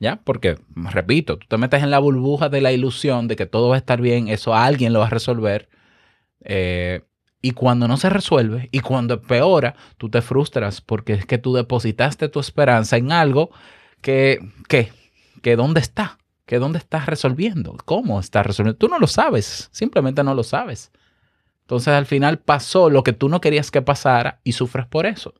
¿Ya? 0.00 0.20
Porque, 0.24 0.58
repito, 0.76 1.38
tú 1.38 1.46
te 1.48 1.56
metes 1.58 1.82
en 1.82 1.90
la 1.90 1.98
burbuja 1.98 2.48
de 2.48 2.60
la 2.60 2.72
ilusión 2.72 3.26
de 3.28 3.36
que 3.36 3.46
todo 3.46 3.68
va 3.70 3.74
a 3.76 3.78
estar 3.78 4.00
bien, 4.00 4.28
eso 4.28 4.54
alguien 4.54 4.92
lo 4.92 5.00
va 5.00 5.06
a 5.06 5.10
resolver. 5.10 5.68
eh, 6.44 7.02
y 7.40 7.52
cuando 7.52 7.86
no 7.86 7.96
se 7.96 8.10
resuelve 8.10 8.68
y 8.72 8.80
cuando 8.80 9.14
empeora, 9.14 9.76
tú 9.96 10.08
te 10.10 10.22
frustras 10.22 10.80
porque 10.80 11.12
es 11.14 11.26
que 11.26 11.38
tú 11.38 11.54
depositaste 11.54 12.28
tu 12.28 12.40
esperanza 12.40 12.96
en 12.96 13.12
algo 13.12 13.50
que, 14.00 14.40
que, 14.68 14.92
que 15.42 15.54
dónde 15.56 15.80
está, 15.80 16.18
que 16.46 16.58
dónde 16.58 16.78
estás 16.78 17.06
resolviendo, 17.06 17.76
cómo 17.84 18.18
estás 18.18 18.44
resolviendo. 18.46 18.78
Tú 18.78 18.88
no 18.88 18.98
lo 18.98 19.06
sabes, 19.06 19.68
simplemente 19.72 20.24
no 20.24 20.34
lo 20.34 20.42
sabes. 20.42 20.90
Entonces 21.62 21.94
al 21.94 22.06
final 22.06 22.38
pasó 22.38 22.90
lo 22.90 23.04
que 23.04 23.12
tú 23.12 23.28
no 23.28 23.40
querías 23.40 23.70
que 23.70 23.82
pasara 23.82 24.40
y 24.42 24.52
sufres 24.52 24.86
por 24.86 25.06
eso. 25.06 25.34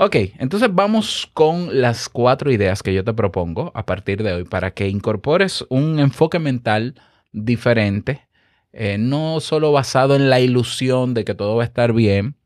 Ok, 0.00 0.14
entonces 0.38 0.68
vamos 0.72 1.28
con 1.34 1.80
las 1.80 2.08
cuatro 2.08 2.52
ideas 2.52 2.84
que 2.84 2.94
yo 2.94 3.02
te 3.02 3.12
propongo 3.14 3.72
a 3.74 3.84
partir 3.84 4.22
de 4.22 4.32
hoy 4.32 4.44
para 4.44 4.70
que 4.70 4.86
incorpores 4.86 5.66
un 5.70 5.98
enfoque 5.98 6.38
mental 6.38 6.94
diferente, 7.32 8.28
eh, 8.72 8.96
no 8.96 9.40
solo 9.40 9.72
basado 9.72 10.14
en 10.14 10.30
la 10.30 10.38
ilusión 10.38 11.14
de 11.14 11.24
que 11.24 11.34
todo 11.34 11.56
va 11.56 11.64
a 11.64 11.66
estar 11.66 11.92
bien, 11.92 12.36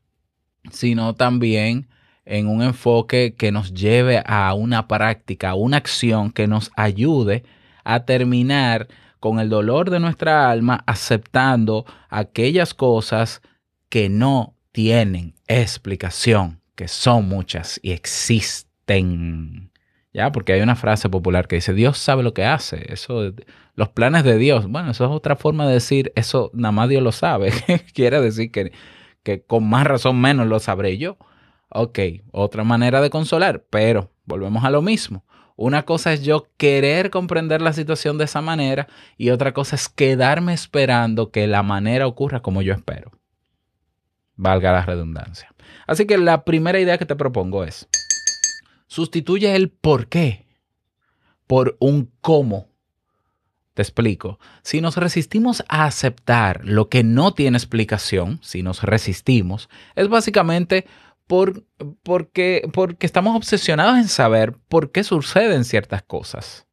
sino 0.71 1.13
también 1.13 1.89
en 2.25 2.47
un 2.47 2.63
enfoque 2.63 3.35
que 3.37 3.51
nos 3.51 3.71
lleve 3.71 4.23
a 4.25 4.51
una 4.55 4.87
práctica, 4.87 5.51
a 5.51 5.53
una 5.53 5.77
acción 5.77 6.31
que 6.31 6.47
nos 6.47 6.71
ayude 6.75 7.43
a 7.83 8.03
terminar 8.05 8.87
con 9.19 9.39
el 9.39 9.49
dolor 9.49 9.91
de 9.91 9.99
nuestra 9.99 10.49
alma, 10.49 10.83
aceptando 10.87 11.85
aquellas 12.09 12.73
cosas 12.73 13.43
que 13.89 14.09
no 14.09 14.55
tienen 14.71 15.35
explicación, 15.47 16.62
que 16.75 16.87
son 16.87 17.27
muchas 17.27 17.79
y 17.83 17.91
existen. 17.91 19.71
¿Ya? 20.13 20.31
Porque 20.31 20.53
hay 20.53 20.61
una 20.61 20.75
frase 20.75 21.09
popular 21.09 21.47
que 21.47 21.55
dice, 21.55 21.73
Dios 21.73 21.97
sabe 21.97 22.21
lo 22.21 22.33
que 22.33 22.45
hace. 22.45 22.93
Eso, 22.93 23.33
los 23.75 23.89
planes 23.89 24.23
de 24.23 24.37
Dios. 24.37 24.67
Bueno, 24.67 24.91
eso 24.91 25.05
es 25.05 25.11
otra 25.11 25.35
forma 25.35 25.67
de 25.67 25.73
decir, 25.73 26.11
eso 26.15 26.51
nada 26.53 26.71
más 26.71 26.89
Dios 26.89 27.01
lo 27.01 27.11
sabe. 27.11 27.51
Quiere 27.93 28.21
decir 28.21 28.51
que, 28.51 28.71
que 29.23 29.41
con 29.41 29.67
más 29.67 29.87
razón 29.87 30.21
menos 30.21 30.47
lo 30.47 30.59
sabré 30.59 30.97
yo. 30.97 31.17
Ok, 31.69 31.99
otra 32.31 32.63
manera 32.63 33.01
de 33.01 33.09
consolar, 33.09 33.65
pero 33.71 34.11
volvemos 34.25 34.63
a 34.63 34.69
lo 34.69 34.83
mismo. 34.83 35.25
Una 35.55 35.83
cosa 35.83 36.13
es 36.13 36.23
yo 36.23 36.47
querer 36.57 37.09
comprender 37.09 37.61
la 37.61 37.73
situación 37.73 38.17
de 38.17 38.25
esa 38.25 38.41
manera 38.41 38.87
y 39.17 39.29
otra 39.29 39.53
cosa 39.53 39.75
es 39.75 39.89
quedarme 39.89 40.53
esperando 40.53 41.31
que 41.31 41.47
la 41.47 41.63
manera 41.63 42.07
ocurra 42.07 42.41
como 42.41 42.61
yo 42.61 42.73
espero. 42.73 43.11
Valga 44.35 44.71
la 44.71 44.83
redundancia. 44.83 45.52
Así 45.87 46.05
que 46.05 46.17
la 46.17 46.45
primera 46.45 46.79
idea 46.79 46.97
que 46.97 47.05
te 47.05 47.15
propongo 47.15 47.63
es, 47.63 47.87
sustituye 48.87 49.55
el 49.55 49.69
por 49.69 50.07
qué 50.07 50.43
por 51.47 51.77
un 51.79 52.11
cómo. 52.21 52.69
Te 53.73 53.81
explico. 53.81 54.39
Si 54.61 54.81
nos 54.81 54.97
resistimos 54.97 55.63
a 55.67 55.85
aceptar 55.85 56.61
lo 56.63 56.89
que 56.89 57.03
no 57.03 57.33
tiene 57.33 57.57
explicación, 57.57 58.39
si 58.41 58.61
nos 58.61 58.83
resistimos, 58.83 59.69
es 59.95 60.09
básicamente 60.09 60.85
por, 61.25 61.63
porque, 62.03 62.69
porque 62.71 63.05
estamos 63.05 63.35
obsesionados 63.35 63.97
en 63.97 64.07
saber 64.07 64.57
por 64.67 64.91
qué 64.91 65.03
suceden 65.03 65.63
ciertas 65.63 66.03
cosas. 66.03 66.67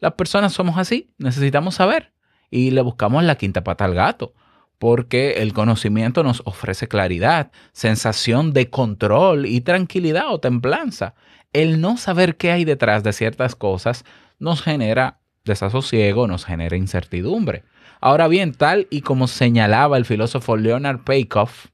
Las 0.00 0.14
personas 0.14 0.52
somos 0.52 0.78
así, 0.78 1.12
necesitamos 1.18 1.76
saber 1.76 2.12
y 2.50 2.72
le 2.72 2.82
buscamos 2.82 3.22
la 3.22 3.36
quinta 3.36 3.62
pata 3.62 3.84
al 3.84 3.94
gato, 3.94 4.34
porque 4.82 5.34
el 5.34 5.52
conocimiento 5.52 6.24
nos 6.24 6.42
ofrece 6.44 6.88
claridad, 6.88 7.52
sensación 7.70 8.52
de 8.52 8.68
control 8.68 9.46
y 9.46 9.60
tranquilidad 9.60 10.32
o 10.34 10.40
templanza. 10.40 11.14
El 11.52 11.80
no 11.80 11.96
saber 11.96 12.36
qué 12.36 12.50
hay 12.50 12.64
detrás 12.64 13.04
de 13.04 13.12
ciertas 13.12 13.54
cosas 13.54 14.04
nos 14.40 14.60
genera 14.60 15.20
desasosiego, 15.44 16.26
nos 16.26 16.44
genera 16.44 16.76
incertidumbre. 16.76 17.62
Ahora 18.00 18.26
bien, 18.26 18.54
tal 18.54 18.88
y 18.90 19.02
como 19.02 19.28
señalaba 19.28 19.96
el 19.98 20.04
filósofo 20.04 20.56
Leonard 20.56 21.04
Peikoff, 21.04 21.66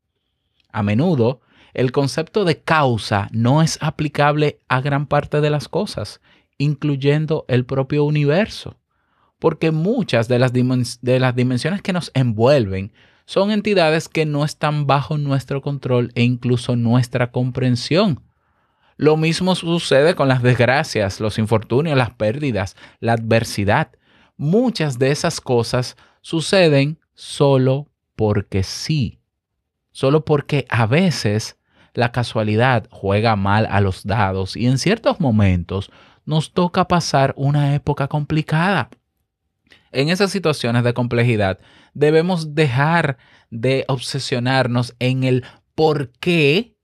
a 0.70 0.82
menudo 0.82 1.40
el 1.72 1.92
concepto 1.92 2.44
de 2.44 2.60
causa 2.60 3.30
no 3.32 3.62
es 3.62 3.78
aplicable 3.80 4.58
a 4.68 4.82
gran 4.82 5.06
parte 5.06 5.40
de 5.40 5.48
las 5.48 5.68
cosas, 5.68 6.20
incluyendo 6.58 7.46
el 7.48 7.64
propio 7.64 8.04
universo, 8.04 8.77
porque 9.38 9.70
muchas 9.70 10.28
de 10.28 10.38
las, 10.38 10.52
de 10.52 11.20
las 11.20 11.34
dimensiones 11.34 11.82
que 11.82 11.92
nos 11.92 12.10
envuelven 12.14 12.92
son 13.24 13.50
entidades 13.50 14.08
que 14.08 14.24
no 14.24 14.44
están 14.44 14.86
bajo 14.86 15.18
nuestro 15.18 15.60
control 15.60 16.12
e 16.14 16.22
incluso 16.22 16.76
nuestra 16.76 17.30
comprensión. 17.30 18.22
Lo 18.96 19.16
mismo 19.16 19.54
sucede 19.54 20.14
con 20.14 20.28
las 20.28 20.42
desgracias, 20.42 21.20
los 21.20 21.38
infortunios, 21.38 21.96
las 21.96 22.10
pérdidas, 22.10 22.74
la 23.00 23.12
adversidad. 23.12 23.90
Muchas 24.36 24.98
de 24.98 25.10
esas 25.10 25.40
cosas 25.40 25.96
suceden 26.20 26.98
solo 27.14 27.86
porque 28.16 28.62
sí. 28.62 29.20
Solo 29.92 30.24
porque 30.24 30.66
a 30.68 30.86
veces 30.86 31.58
la 31.94 32.12
casualidad 32.12 32.88
juega 32.90 33.36
mal 33.36 33.66
a 33.70 33.80
los 33.80 34.04
dados 34.04 34.56
y 34.56 34.66
en 34.66 34.78
ciertos 34.78 35.20
momentos 35.20 35.90
nos 36.24 36.52
toca 36.52 36.88
pasar 36.88 37.34
una 37.36 37.74
época 37.74 38.08
complicada. 38.08 38.90
En 39.92 40.08
esas 40.08 40.30
situaciones 40.30 40.84
de 40.84 40.94
complejidad 40.94 41.58
debemos 41.94 42.54
dejar 42.54 43.18
de 43.50 43.84
obsesionarnos 43.88 44.94
en 44.98 45.24
el 45.24 45.44
por 45.74 46.10
qué 46.20 46.74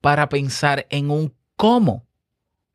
para 0.00 0.28
pensar 0.28 0.86
en 0.90 1.10
un 1.10 1.34
cómo. 1.56 2.06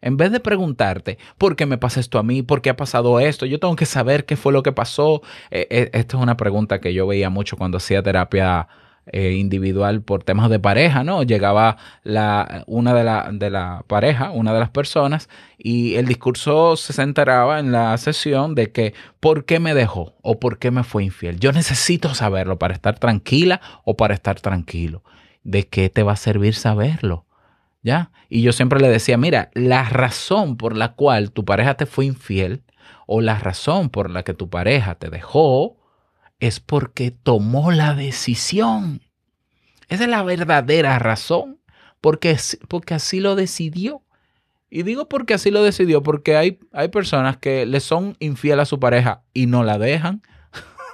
En 0.01 0.17
vez 0.17 0.31
de 0.31 0.39
preguntarte, 0.39 1.19
¿por 1.37 1.55
qué 1.55 1.65
me 1.65 1.77
pasa 1.77 1.99
esto 1.99 2.17
a 2.17 2.23
mí? 2.23 2.41
¿Por 2.41 2.61
qué 2.61 2.71
ha 2.71 2.75
pasado 2.75 3.19
esto? 3.19 3.45
Yo 3.45 3.59
tengo 3.59 3.75
que 3.75 3.85
saber 3.85 4.25
qué 4.25 4.35
fue 4.35 4.51
lo 4.51 4.63
que 4.63 4.71
pasó. 4.71 5.21
Eh, 5.51 5.67
eh, 5.69 5.89
esta 5.93 6.17
es 6.17 6.23
una 6.23 6.37
pregunta 6.37 6.81
que 6.81 6.93
yo 6.93 7.05
veía 7.05 7.29
mucho 7.29 7.55
cuando 7.55 7.77
hacía 7.77 8.01
terapia 8.01 8.67
eh, 9.07 9.31
individual 9.31 10.03
por 10.03 10.23
temas 10.23 10.49
de 10.49 10.59
pareja, 10.59 11.03
¿no? 11.03 11.23
Llegaba 11.23 11.77
la, 12.03 12.63
una 12.67 12.93
de 12.93 13.03
la, 13.03 13.29
de 13.33 13.49
la 13.49 13.83
pareja, 13.87 14.29
una 14.29 14.53
de 14.53 14.59
las 14.59 14.69
personas, 14.69 15.27
y 15.57 15.95
el 15.95 16.05
discurso 16.05 16.75
se 16.75 16.93
centraba 16.93 17.59
en 17.59 17.71
la 17.71 17.97
sesión 17.97 18.53
de 18.53 18.71
que 18.71 18.93
¿por 19.19 19.45
qué 19.45 19.59
me 19.59 19.73
dejó? 19.73 20.13
o 20.21 20.39
¿por 20.39 20.59
qué 20.59 20.69
me 20.69 20.83
fue 20.83 21.03
infiel? 21.03 21.39
Yo 21.39 21.51
necesito 21.51 22.13
saberlo 22.13 22.59
para 22.59 22.75
estar 22.75 22.99
tranquila 22.99 23.59
o 23.85 23.97
para 23.97 24.13
estar 24.13 24.39
tranquilo. 24.39 25.03
¿De 25.43 25.67
qué 25.67 25.89
te 25.89 26.03
va 26.03 26.13
a 26.13 26.17
servir 26.17 26.53
saberlo? 26.53 27.25
¿Ya? 27.81 28.11
Y 28.29 28.43
yo 28.43 28.53
siempre 28.53 28.79
le 28.79 28.87
decía, 28.87 29.17
mira, 29.17 29.49
la 29.55 29.83
razón 29.83 30.57
por 30.57 30.77
la 30.77 30.93
cual 30.93 31.31
tu 31.31 31.43
pareja 31.43 31.73
te 31.73 31.87
fue 31.87 32.05
infiel 32.05 32.61
o 33.07 33.19
la 33.19 33.39
razón 33.39 33.89
por 33.89 34.11
la 34.11 34.21
que 34.23 34.35
tu 34.35 34.49
pareja 34.49 34.95
te 34.95 35.09
dejó 35.09 35.80
es 36.41 36.59
porque 36.59 37.11
tomó 37.11 37.71
la 37.71 37.93
decisión. 37.93 39.01
Esa 39.87 40.03
es 40.03 40.09
la 40.09 40.23
verdadera 40.23 40.97
razón, 40.99 41.59
porque, 42.01 42.37
porque 42.67 42.95
así 42.95 43.19
lo 43.19 43.35
decidió. 43.35 44.01
Y 44.69 44.83
digo 44.83 45.07
porque 45.07 45.35
así 45.35 45.51
lo 45.51 45.63
decidió, 45.63 46.01
porque 46.01 46.35
hay, 46.35 46.59
hay 46.73 46.87
personas 46.87 47.37
que 47.37 47.65
le 47.65 47.79
son 47.79 48.15
infiel 48.19 48.59
a 48.59 48.65
su 48.65 48.79
pareja 48.79 49.23
y 49.33 49.45
no 49.45 49.63
la 49.63 49.77
dejan. 49.77 50.23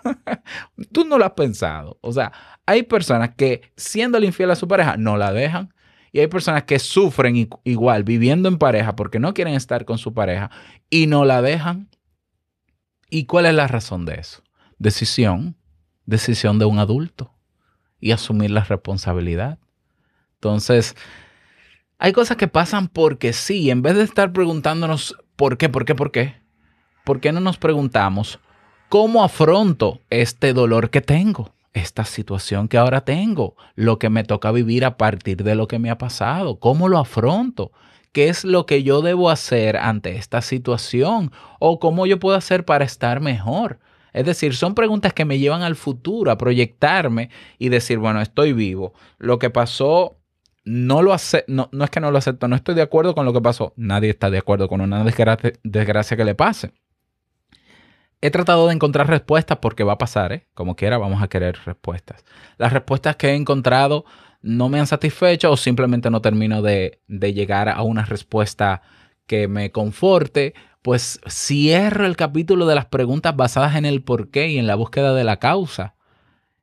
Tú 0.91 1.05
no 1.05 1.17
lo 1.17 1.25
has 1.25 1.31
pensado. 1.31 1.97
O 2.01 2.11
sea, 2.11 2.33
hay 2.65 2.83
personas 2.83 3.35
que 3.35 3.71
siendo 3.77 4.21
infiel 4.21 4.51
a 4.51 4.55
su 4.55 4.67
pareja 4.67 4.97
no 4.97 5.15
la 5.15 5.31
dejan. 5.31 5.73
Y 6.11 6.19
hay 6.19 6.27
personas 6.27 6.63
que 6.63 6.79
sufren 6.79 7.49
igual 7.63 8.03
viviendo 8.03 8.49
en 8.49 8.57
pareja 8.57 8.95
porque 8.95 9.19
no 9.19 9.33
quieren 9.33 9.53
estar 9.53 9.85
con 9.85 9.97
su 9.97 10.13
pareja 10.13 10.49
y 10.89 11.07
no 11.07 11.23
la 11.23 11.41
dejan. 11.41 11.89
¿Y 13.09 13.25
cuál 13.25 13.45
es 13.45 13.53
la 13.53 13.67
razón 13.67 14.05
de 14.05 14.15
eso? 14.15 14.41
Decisión, 14.79 15.55
decisión 16.05 16.59
de 16.59 16.65
un 16.65 16.79
adulto 16.79 17.33
y 17.99 18.11
asumir 18.11 18.51
la 18.51 18.63
responsabilidad. 18.63 19.57
Entonces, 20.35 20.95
hay 21.97 22.13
cosas 22.13 22.37
que 22.37 22.47
pasan 22.47 22.87
porque 22.87 23.33
sí, 23.33 23.69
en 23.69 23.81
vez 23.81 23.95
de 23.95 24.03
estar 24.03 24.31
preguntándonos 24.31 25.15
por 25.35 25.57
qué, 25.57 25.69
por 25.69 25.85
qué, 25.85 25.95
por 25.95 26.11
qué, 26.11 26.35
¿por 27.03 27.19
qué 27.19 27.31
no 27.31 27.39
nos 27.39 27.57
preguntamos 27.57 28.39
cómo 28.89 29.23
afronto 29.23 30.01
este 30.09 30.53
dolor 30.53 30.89
que 30.89 31.01
tengo? 31.01 31.53
esta 31.77 32.05
situación 32.05 32.67
que 32.67 32.77
ahora 32.77 33.01
tengo, 33.01 33.55
lo 33.75 33.99
que 33.99 34.09
me 34.09 34.23
toca 34.23 34.51
vivir 34.51 34.83
a 34.83 34.97
partir 34.97 35.43
de 35.43 35.55
lo 35.55 35.67
que 35.67 35.79
me 35.79 35.89
ha 35.89 35.97
pasado, 35.97 36.59
cómo 36.59 36.89
lo 36.89 36.97
afronto, 36.97 37.71
qué 38.11 38.29
es 38.29 38.43
lo 38.43 38.65
que 38.65 38.83
yo 38.83 39.01
debo 39.01 39.29
hacer 39.29 39.77
ante 39.77 40.15
esta 40.15 40.41
situación 40.41 41.31
o 41.59 41.79
cómo 41.79 42.05
yo 42.05 42.19
puedo 42.19 42.35
hacer 42.35 42.65
para 42.65 42.85
estar 42.85 43.19
mejor. 43.21 43.79
Es 44.17 44.25
decir, 44.25 44.55
son 44.55 44.73
preguntas 44.73 45.13
que 45.13 45.25
me 45.25 45.37
llevan 45.37 45.61
al 45.61 45.75
futuro, 45.75 46.31
a 46.31 46.39
proyectarme 46.39 47.29
y 47.59 47.69
decir, 47.69 47.99
bueno, 47.99 48.19
estoy 48.19 48.51
vivo. 48.51 48.93
Lo 49.19 49.37
que 49.37 49.51
pasó, 49.51 50.17
no 50.65 51.03
lo 51.03 51.13
hace, 51.13 51.45
no, 51.47 51.69
no 51.71 51.83
es 51.83 51.91
que 51.91 51.99
no 51.99 52.09
lo 52.09 52.17
acepto, 52.17 52.47
no 52.47 52.55
estoy 52.55 52.73
de 52.73 52.81
acuerdo 52.81 53.13
con 53.13 53.25
lo 53.25 53.33
que 53.33 53.41
pasó. 53.41 53.73
Nadie 53.75 54.09
está 54.09 54.31
de 54.31 54.39
acuerdo 54.39 54.67
con 54.69 54.81
una 54.81 55.03
desgracia, 55.03 55.53
desgracia 55.63 56.17
que 56.17 56.25
le 56.25 56.33
pase. 56.33 56.73
He 58.19 58.31
tratado 58.31 58.65
de 58.65 58.73
encontrar 58.73 59.07
respuestas 59.07 59.59
porque 59.59 59.83
va 59.83 59.93
a 59.93 59.97
pasar, 59.99 60.33
¿eh? 60.33 60.47
Como 60.55 60.75
quiera, 60.75 60.97
vamos 60.97 61.21
a 61.21 61.27
querer 61.27 61.55
respuestas. 61.63 62.25
Las 62.57 62.73
respuestas 62.73 63.17
que 63.17 63.29
he 63.29 63.35
encontrado 63.35 64.03
no 64.41 64.67
me 64.67 64.79
han 64.79 64.87
satisfecho 64.87 65.51
o 65.51 65.57
simplemente 65.57 66.09
no 66.09 66.21
termino 66.21 66.63
de, 66.63 67.01
de 67.07 67.33
llegar 67.33 67.69
a 67.69 67.83
una 67.83 68.03
respuesta 68.03 68.81
que 69.27 69.47
me 69.47 69.71
conforte, 69.71 70.55
pues 70.87 71.19
cierro 71.27 72.05
el 72.05 72.15
capítulo 72.15 72.65
de 72.65 72.73
las 72.73 72.85
preguntas 72.85 73.35
basadas 73.35 73.75
en 73.75 73.83
el 73.83 74.03
porqué 74.03 74.47
y 74.47 74.57
en 74.57 74.67
la 74.67 74.75
búsqueda 74.75 75.13
de 75.13 75.25
la 75.25 75.35
causa 75.35 75.95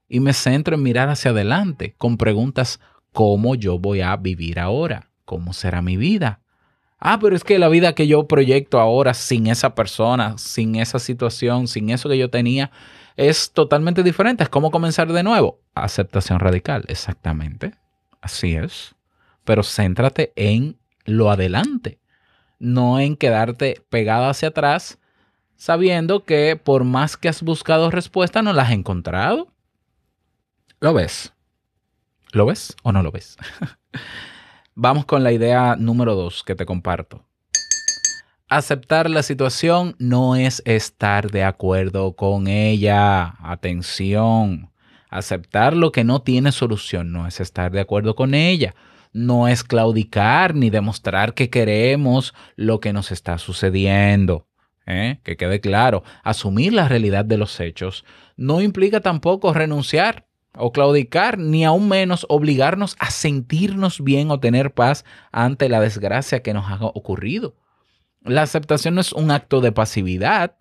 y 0.08 0.20
me 0.20 0.32
centro 0.32 0.76
en 0.76 0.82
mirar 0.82 1.10
hacia 1.10 1.32
adelante 1.32 1.94
con 1.98 2.16
preguntas 2.16 2.80
cómo 3.12 3.54
yo 3.54 3.78
voy 3.78 4.00
a 4.00 4.16
vivir 4.16 4.60
ahora, 4.60 5.10
cómo 5.26 5.52
será 5.52 5.82
mi 5.82 5.98
vida, 5.98 6.40
Ah, 6.98 7.18
pero 7.20 7.36
es 7.36 7.44
que 7.44 7.58
la 7.58 7.68
vida 7.68 7.94
que 7.94 8.06
yo 8.06 8.26
proyecto 8.26 8.80
ahora 8.80 9.12
sin 9.12 9.46
esa 9.46 9.74
persona, 9.74 10.38
sin 10.38 10.76
esa 10.76 10.98
situación, 10.98 11.68
sin 11.68 11.90
eso 11.90 12.08
que 12.08 12.16
yo 12.16 12.30
tenía, 12.30 12.70
es 13.16 13.52
totalmente 13.52 14.02
diferente. 14.02 14.42
Es 14.42 14.48
como 14.48 14.70
comenzar 14.70 15.12
de 15.12 15.22
nuevo. 15.22 15.60
Aceptación 15.74 16.40
radical, 16.40 16.84
exactamente. 16.88 17.72
Así 18.22 18.54
es. 18.54 18.94
Pero 19.44 19.62
céntrate 19.62 20.32
en 20.34 20.78
lo 21.04 21.30
adelante, 21.30 21.98
no 22.58 23.00
en 23.00 23.16
quedarte 23.16 23.82
pegado 23.88 24.26
hacia 24.26 24.48
atrás, 24.48 24.98
sabiendo 25.56 26.24
que 26.24 26.56
por 26.56 26.84
más 26.84 27.16
que 27.16 27.28
has 27.28 27.42
buscado 27.42 27.90
respuesta, 27.90 28.42
no 28.42 28.52
las 28.52 28.68
has 28.68 28.74
encontrado. 28.74 29.48
¿Lo 30.80 30.92
ves? 30.92 31.32
¿Lo 32.32 32.46
ves 32.46 32.76
o 32.82 32.92
no 32.92 33.02
lo 33.02 33.10
ves? 33.10 33.36
Vamos 34.74 35.04
con 35.04 35.22
la 35.22 35.32
idea 35.32 35.76
número 35.76 36.14
dos 36.14 36.42
que 36.42 36.54
te 36.54 36.66
comparto. 36.66 37.24
Aceptar 38.48 39.08
la 39.08 39.22
situación 39.22 39.96
no 39.98 40.36
es 40.36 40.62
estar 40.64 41.30
de 41.30 41.44
acuerdo 41.44 42.14
con 42.14 42.46
ella. 42.46 43.36
Atención. 43.40 44.70
Aceptar 45.10 45.76
lo 45.76 45.92
que 45.92 46.04
no 46.04 46.22
tiene 46.22 46.52
solución 46.52 47.12
no 47.12 47.26
es 47.26 47.40
estar 47.40 47.70
de 47.70 47.80
acuerdo 47.80 48.14
con 48.14 48.34
ella. 48.34 48.74
No 49.14 49.48
es 49.48 49.64
claudicar 49.64 50.54
ni 50.54 50.68
demostrar 50.68 51.32
que 51.32 51.48
queremos 51.48 52.34
lo 52.56 52.80
que 52.80 52.92
nos 52.92 53.10
está 53.12 53.38
sucediendo. 53.38 54.46
¿eh? 54.86 55.20
Que 55.22 55.38
quede 55.38 55.60
claro, 55.60 56.02
asumir 56.22 56.74
la 56.74 56.88
realidad 56.88 57.24
de 57.24 57.38
los 57.38 57.58
hechos 57.60 58.04
no 58.36 58.60
implica 58.60 59.00
tampoco 59.00 59.54
renunciar 59.54 60.26
o 60.56 60.72
claudicar, 60.72 61.38
ni 61.38 61.64
aún 61.64 61.88
menos 61.88 62.26
obligarnos 62.28 62.96
a 62.98 63.10
sentirnos 63.10 64.02
bien 64.02 64.30
o 64.30 64.40
tener 64.40 64.72
paz 64.72 65.04
ante 65.32 65.68
la 65.68 65.80
desgracia 65.80 66.42
que 66.42 66.54
nos 66.54 66.70
ha 66.70 66.78
ocurrido. 66.84 67.56
La 68.22 68.42
aceptación 68.42 68.94
no 68.94 69.00
es 69.00 69.12
un 69.12 69.30
acto 69.30 69.60
de 69.60 69.72
pasividad, 69.72 70.56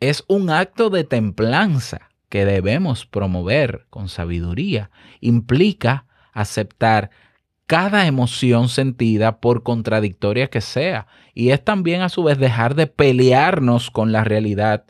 es 0.00 0.24
un 0.28 0.50
acto 0.50 0.90
de 0.90 1.04
templanza 1.04 2.10
que 2.28 2.44
debemos 2.44 3.06
promover 3.06 3.86
con 3.90 4.08
sabiduría. 4.08 4.90
Implica 5.20 6.06
aceptar 6.32 7.10
cada 7.66 8.06
emoción 8.06 8.68
sentida 8.68 9.40
por 9.40 9.62
contradictoria 9.62 10.48
que 10.48 10.60
sea. 10.60 11.06
Y 11.34 11.50
es 11.50 11.64
también 11.64 12.02
a 12.02 12.08
su 12.08 12.22
vez 12.22 12.38
dejar 12.38 12.74
de 12.74 12.86
pelearnos 12.86 13.90
con 13.90 14.12
la 14.12 14.24
realidad 14.24 14.84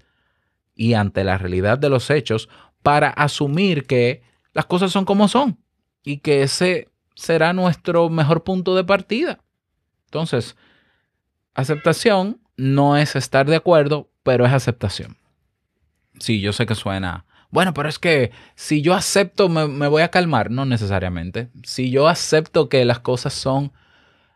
y 0.74 0.94
ante 0.94 1.24
la 1.24 1.38
realidad 1.38 1.78
de 1.78 1.88
los 1.88 2.10
hechos 2.10 2.48
para 2.82 3.08
asumir 3.08 3.86
que 3.86 4.22
las 4.52 4.66
cosas 4.66 4.92
son 4.92 5.04
como 5.04 5.28
son 5.28 5.58
y 6.04 6.18
que 6.18 6.42
ese 6.42 6.88
será 7.14 7.52
nuestro 7.52 8.08
mejor 8.10 8.44
punto 8.44 8.76
de 8.76 8.84
partida. 8.84 9.40
Entonces, 10.04 10.56
aceptación 11.54 12.40
no 12.56 12.96
es 12.96 13.16
estar 13.16 13.46
de 13.46 13.56
acuerdo, 13.56 14.10
pero 14.22 14.46
es 14.46 14.52
aceptación. 14.52 15.16
Sí, 16.18 16.40
yo 16.40 16.52
sé 16.52 16.66
que 16.66 16.74
suena, 16.74 17.25
bueno, 17.56 17.72
pero 17.72 17.88
es 17.88 17.98
que 17.98 18.32
si 18.54 18.82
yo 18.82 18.92
acepto 18.92 19.48
me, 19.48 19.66
me 19.66 19.88
voy 19.88 20.02
a 20.02 20.10
calmar, 20.10 20.50
no 20.50 20.66
necesariamente. 20.66 21.48
Si 21.64 21.90
yo 21.90 22.06
acepto 22.06 22.68
que 22.68 22.84
las 22.84 22.98
cosas 22.98 23.32
son 23.32 23.72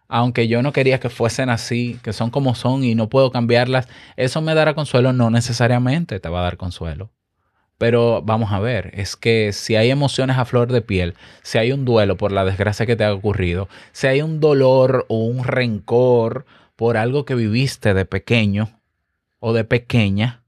aunque 0.08 0.48
yo 0.48 0.62
no 0.62 0.72
quería 0.72 1.00
que 1.00 1.10
fuesen 1.10 1.50
así, 1.50 2.00
que 2.02 2.14
son 2.14 2.30
como 2.30 2.54
son 2.54 2.82
y 2.82 2.94
no 2.94 3.10
puedo 3.10 3.30
cambiarlas, 3.30 3.88
eso 4.16 4.40
me 4.40 4.54
dará 4.54 4.72
consuelo, 4.72 5.12
no 5.12 5.28
necesariamente 5.28 6.18
te 6.18 6.30
va 6.30 6.40
a 6.40 6.44
dar 6.44 6.56
consuelo. 6.56 7.10
Pero 7.76 8.22
vamos 8.22 8.52
a 8.52 8.58
ver, 8.58 8.90
es 8.94 9.16
que 9.16 9.52
si 9.52 9.76
hay 9.76 9.90
emociones 9.90 10.38
a 10.38 10.46
flor 10.46 10.72
de 10.72 10.80
piel, 10.80 11.14
si 11.42 11.58
hay 11.58 11.72
un 11.72 11.84
duelo 11.84 12.16
por 12.16 12.32
la 12.32 12.46
desgracia 12.46 12.86
que 12.86 12.96
te 12.96 13.04
ha 13.04 13.12
ocurrido, 13.12 13.68
si 13.92 14.06
hay 14.06 14.22
un 14.22 14.40
dolor 14.40 15.04
o 15.10 15.26
un 15.26 15.44
rencor 15.44 16.46
por 16.74 16.96
algo 16.96 17.26
que 17.26 17.34
viviste 17.34 17.92
de 17.92 18.06
pequeño 18.06 18.80
o 19.40 19.52
de 19.52 19.64
pequeña, 19.64 20.40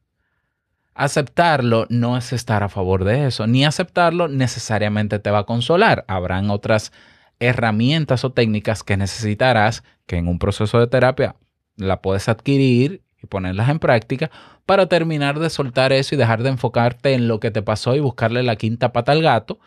aceptarlo 0.94 1.86
no 1.88 2.16
es 2.16 2.32
estar 2.32 2.62
a 2.62 2.68
favor 2.68 3.04
de 3.04 3.26
eso, 3.26 3.46
ni 3.46 3.64
aceptarlo 3.64 4.28
necesariamente 4.28 5.18
te 5.18 5.30
va 5.30 5.40
a 5.40 5.46
consolar. 5.46 6.04
Habrán 6.08 6.50
otras 6.50 6.92
herramientas 7.40 8.24
o 8.24 8.32
técnicas 8.32 8.82
que 8.82 8.96
necesitarás 8.96 9.82
que 10.06 10.16
en 10.16 10.28
un 10.28 10.38
proceso 10.38 10.78
de 10.78 10.86
terapia 10.86 11.36
la 11.76 12.00
puedes 12.02 12.28
adquirir 12.28 13.02
y 13.22 13.26
ponerlas 13.26 13.68
en 13.68 13.78
práctica 13.78 14.30
para 14.66 14.86
terminar 14.86 15.38
de 15.38 15.50
soltar 15.50 15.92
eso 15.92 16.14
y 16.14 16.18
dejar 16.18 16.42
de 16.42 16.50
enfocarte 16.50 17.14
en 17.14 17.28
lo 17.28 17.40
que 17.40 17.50
te 17.50 17.62
pasó 17.62 17.96
y 17.96 18.00
buscarle 18.00 18.42
la 18.42 18.56
quinta 18.56 18.92
pata 18.92 19.12
al 19.12 19.22
gato, 19.22 19.58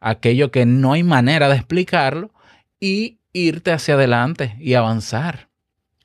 aquello 0.00 0.50
que 0.50 0.66
no 0.66 0.92
hay 0.92 1.02
manera 1.02 1.48
de 1.48 1.56
explicarlo, 1.56 2.30
y 2.80 3.20
irte 3.32 3.72
hacia 3.72 3.94
adelante 3.94 4.56
y 4.58 4.74
avanzar. 4.74 5.48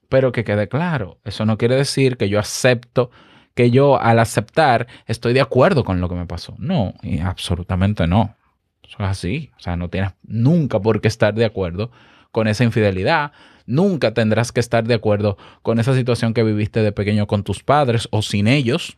Pero 0.09 0.31
que 0.31 0.43
quede 0.43 0.69
claro, 0.69 1.19
eso 1.25 1.45
no 1.45 1.57
quiere 1.57 1.75
decir 1.75 2.17
que 2.17 2.29
yo 2.29 2.39
acepto, 2.39 3.09
que 3.57 3.71
yo 3.71 3.99
al 3.99 4.19
aceptar 4.19 4.85
estoy 5.07 5.33
de 5.33 5.41
acuerdo 5.41 5.83
con 5.83 5.99
lo 5.99 6.07
que 6.07 6.13
me 6.15 6.27
pasó. 6.27 6.53
No, 6.59 6.93
absolutamente 7.23 8.05
no. 8.05 8.35
Eso 8.87 8.97
es 8.99 9.09
así. 9.09 9.49
O 9.57 9.59
sea, 9.59 9.75
no 9.75 9.89
tienes 9.89 10.11
nunca 10.23 10.79
por 10.79 11.01
qué 11.01 11.07
estar 11.07 11.33
de 11.33 11.43
acuerdo 11.43 11.89
con 12.31 12.47
esa 12.47 12.63
infidelidad. 12.63 13.31
Nunca 13.65 14.13
tendrás 14.13 14.51
que 14.51 14.59
estar 14.59 14.85
de 14.85 14.93
acuerdo 14.93 15.37
con 15.63 15.79
esa 15.79 15.95
situación 15.95 16.35
que 16.35 16.43
viviste 16.43 16.83
de 16.83 16.91
pequeño 16.91 17.25
con 17.25 17.43
tus 17.43 17.63
padres 17.63 18.07
o 18.11 18.21
sin 18.21 18.47
ellos. 18.47 18.97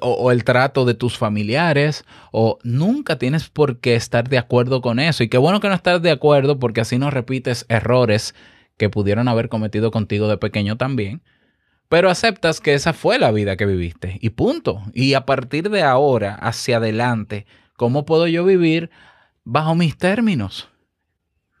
O, 0.00 0.08
o 0.08 0.32
el 0.32 0.42
trato 0.42 0.84
de 0.84 0.94
tus 0.94 1.18
familiares, 1.18 2.04
o 2.30 2.58
nunca 2.62 3.18
tienes 3.18 3.48
por 3.48 3.78
qué 3.78 3.96
estar 3.96 4.28
de 4.28 4.38
acuerdo 4.38 4.82
con 4.82 4.98
eso. 4.98 5.22
Y 5.22 5.28
qué 5.28 5.38
bueno 5.38 5.60
que 5.60 5.68
no 5.68 5.74
estás 5.74 6.02
de 6.02 6.10
acuerdo 6.10 6.58
porque 6.58 6.80
así 6.80 6.98
no 6.98 7.10
repites 7.10 7.66
errores 7.68 8.34
que 8.76 8.90
pudieron 8.90 9.28
haber 9.28 9.48
cometido 9.48 9.92
contigo 9.92 10.26
de 10.26 10.38
pequeño 10.38 10.76
también. 10.76 11.22
Pero 11.92 12.08
aceptas 12.08 12.62
que 12.62 12.72
esa 12.72 12.94
fue 12.94 13.18
la 13.18 13.30
vida 13.32 13.58
que 13.58 13.66
viviste 13.66 14.16
y 14.22 14.30
punto. 14.30 14.82
Y 14.94 15.12
a 15.12 15.26
partir 15.26 15.68
de 15.68 15.82
ahora, 15.82 16.36
hacia 16.36 16.78
adelante, 16.78 17.44
¿cómo 17.76 18.06
puedo 18.06 18.26
yo 18.26 18.46
vivir 18.46 18.88
bajo 19.44 19.74
mis 19.74 19.98
términos? 19.98 20.70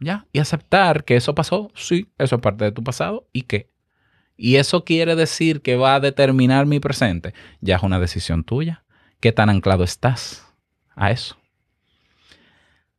¿Ya? 0.00 0.24
Y 0.32 0.38
aceptar 0.38 1.04
que 1.04 1.16
eso 1.16 1.34
pasó, 1.34 1.70
sí, 1.74 2.08
eso 2.16 2.36
es 2.36 2.40
parte 2.40 2.64
de 2.64 2.72
tu 2.72 2.82
pasado 2.82 3.28
y 3.34 3.42
qué. 3.42 3.68
Y 4.38 4.56
eso 4.56 4.86
quiere 4.86 5.16
decir 5.16 5.60
que 5.60 5.76
va 5.76 5.96
a 5.96 6.00
determinar 6.00 6.64
mi 6.64 6.80
presente. 6.80 7.34
Ya 7.60 7.76
es 7.76 7.82
una 7.82 8.00
decisión 8.00 8.42
tuya. 8.42 8.84
¿Qué 9.20 9.32
tan 9.32 9.50
anclado 9.50 9.84
estás 9.84 10.46
a 10.96 11.10
eso? 11.10 11.36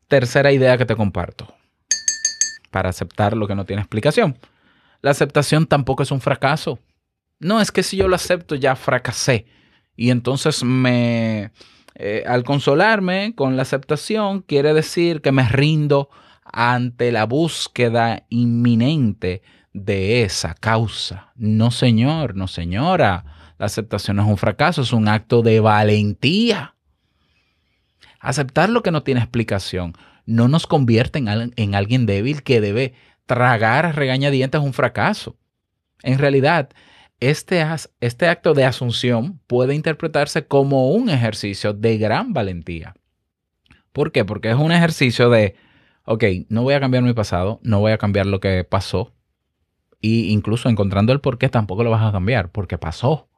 Tercera 0.07 0.51
idea 0.51 0.77
que 0.77 0.85
te 0.85 0.95
comparto. 0.95 1.51
Para 2.69 2.89
aceptar 2.89 3.35
lo 3.35 3.47
que 3.47 3.55
no 3.55 3.65
tiene 3.65 3.81
explicación. 3.81 4.37
La 5.01 5.09
aceptación 5.09 5.65
tampoco 5.65 6.03
es 6.03 6.11
un 6.11 6.21
fracaso. 6.21 6.77
No 7.43 7.61
es 7.61 7.71
que 7.71 7.83
si 7.83 7.97
yo 7.97 8.07
lo 8.07 8.15
acepto 8.15 8.55
ya 8.55 8.75
fracasé. 8.75 9.45
Y 9.95 10.09
entonces 10.09 10.63
me... 10.63 11.51
eh, 11.95 12.23
al 12.25 12.43
consolarme 12.43 13.33
con 13.35 13.55
la 13.55 13.61
aceptación 13.61 14.41
quiere 14.41 14.73
decir 14.73 15.21
que 15.21 15.31
me 15.31 15.47
rindo 15.47 16.09
ante 16.45 17.11
la 17.11 17.25
búsqueda 17.25 18.25
inminente 18.29 19.41
de 19.73 20.23
esa 20.23 20.53
causa. 20.55 21.31
No, 21.35 21.71
señor, 21.71 22.35
no, 22.35 22.47
señora. 22.47 23.25
La 23.57 23.67
aceptación 23.67 24.17
no 24.17 24.23
es 24.23 24.29
un 24.29 24.37
fracaso, 24.37 24.81
es 24.81 24.93
un 24.93 25.07
acto 25.07 25.41
de 25.41 25.59
valentía. 25.59 26.75
Aceptar 28.19 28.69
lo 28.69 28.83
que 28.83 28.91
no 28.91 29.03
tiene 29.03 29.19
explicación 29.21 29.93
no 30.25 30.47
nos 30.47 30.67
convierte 30.67 31.19
en, 31.19 31.27
al- 31.27 31.53
en 31.55 31.75
alguien 31.75 32.05
débil 32.05 32.43
que 32.43 32.61
debe 32.61 32.93
tragar 33.25 33.85
a 33.85 33.91
regañadientes 33.91 34.61
un 34.61 34.73
fracaso. 34.73 35.37
En 36.01 36.19
realidad, 36.19 36.69
este, 37.19 37.65
este 38.01 38.27
acto 38.27 38.53
de 38.53 38.65
asunción 38.65 39.39
puede 39.47 39.75
interpretarse 39.75 40.45
como 40.45 40.89
un 40.89 41.09
ejercicio 41.09 41.73
de 41.73 41.97
gran 41.97 42.33
valentía. 42.33 42.95
¿Por 43.91 44.11
qué? 44.11 44.25
Porque 44.25 44.49
es 44.49 44.55
un 44.55 44.71
ejercicio 44.71 45.29
de, 45.29 45.55
ok, 46.05 46.23
no 46.49 46.63
voy 46.63 46.73
a 46.73 46.79
cambiar 46.79 47.03
mi 47.03 47.13
pasado, 47.13 47.59
no 47.63 47.79
voy 47.79 47.91
a 47.91 47.97
cambiar 47.97 48.25
lo 48.25 48.39
que 48.39 48.63
pasó, 48.63 49.13
y 50.03 50.33
incluso 50.33 50.67
encontrando 50.67 51.13
el 51.13 51.21
por 51.21 51.37
qué 51.37 51.47
tampoco 51.47 51.83
lo 51.83 51.89
vas 51.89 52.03
a 52.03 52.11
cambiar, 52.11 52.51
porque 52.51 52.77
pasó. 52.77 53.29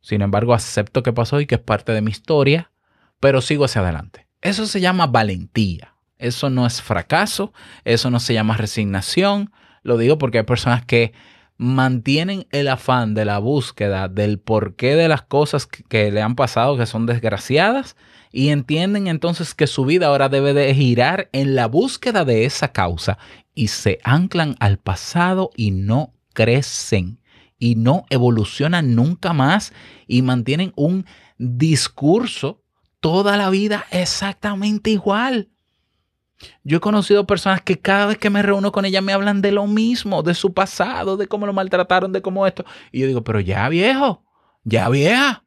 Sin 0.00 0.22
embargo, 0.22 0.54
acepto 0.54 1.02
que 1.02 1.12
pasó 1.12 1.40
y 1.40 1.46
que 1.46 1.56
es 1.56 1.60
parte 1.60 1.90
de 1.90 2.02
mi 2.02 2.12
historia, 2.12 2.70
pero 3.18 3.40
sigo 3.40 3.64
hacia 3.64 3.80
adelante. 3.80 4.28
Eso 4.42 4.66
se 4.66 4.80
llama 4.80 5.08
valentía. 5.08 5.96
Eso 6.18 6.50
no 6.50 6.66
es 6.66 6.80
fracaso, 6.80 7.52
eso 7.84 8.10
no 8.10 8.20
se 8.20 8.32
llama 8.32 8.56
resignación. 8.56 9.50
Lo 9.82 9.98
digo 9.98 10.18
porque 10.18 10.38
hay 10.38 10.44
personas 10.44 10.84
que 10.84 11.12
mantienen 11.58 12.46
el 12.50 12.68
afán 12.68 13.14
de 13.14 13.24
la 13.24 13.38
búsqueda 13.38 14.08
del 14.08 14.38
porqué 14.38 14.94
de 14.94 15.08
las 15.08 15.22
cosas 15.22 15.66
que, 15.66 16.10
le 16.10 16.22
han 16.22 16.34
pasado, 16.34 16.76
que 16.76 16.86
son 16.86 17.06
desgraciadas, 17.06 17.96
y 18.32 18.48
entienden 18.48 19.06
entonces 19.06 19.54
que 19.54 19.66
su 19.66 19.84
vida 19.84 20.08
ahora 20.08 20.28
debe 20.28 20.52
de 20.52 20.74
girar 20.74 21.30
en 21.32 21.54
la 21.54 21.66
búsqueda 21.66 22.24
de 22.24 22.44
esa 22.44 22.72
causa 22.72 23.18
y 23.54 23.68
se 23.68 23.98
anclan 24.04 24.56
al 24.60 24.78
pasado 24.78 25.50
y 25.56 25.70
no 25.70 26.12
crecen 26.34 27.18
y 27.58 27.76
no 27.76 28.04
evolucionan 28.10 28.94
nunca 28.94 29.32
más 29.32 29.72
y 30.06 30.20
mantienen 30.20 30.72
un 30.76 31.06
discurso 31.38 32.62
toda 33.00 33.38
la 33.38 33.48
vida 33.48 33.86
exactamente 33.90 34.90
igual. 34.90 35.48
Yo 36.64 36.78
he 36.78 36.80
conocido 36.80 37.26
personas 37.26 37.62
que 37.62 37.78
cada 37.78 38.06
vez 38.06 38.18
que 38.18 38.30
me 38.30 38.42
reúno 38.42 38.72
con 38.72 38.84
ellas 38.84 39.02
me 39.02 39.12
hablan 39.12 39.40
de 39.40 39.52
lo 39.52 39.66
mismo, 39.66 40.22
de 40.22 40.34
su 40.34 40.52
pasado, 40.52 41.16
de 41.16 41.28
cómo 41.28 41.46
lo 41.46 41.52
maltrataron, 41.52 42.12
de 42.12 42.22
cómo 42.22 42.46
esto. 42.46 42.64
Y 42.92 43.00
yo 43.00 43.06
digo, 43.06 43.24
pero 43.24 43.40
ya 43.40 43.68
viejo, 43.68 44.22
ya 44.64 44.88
vieja, 44.88 45.44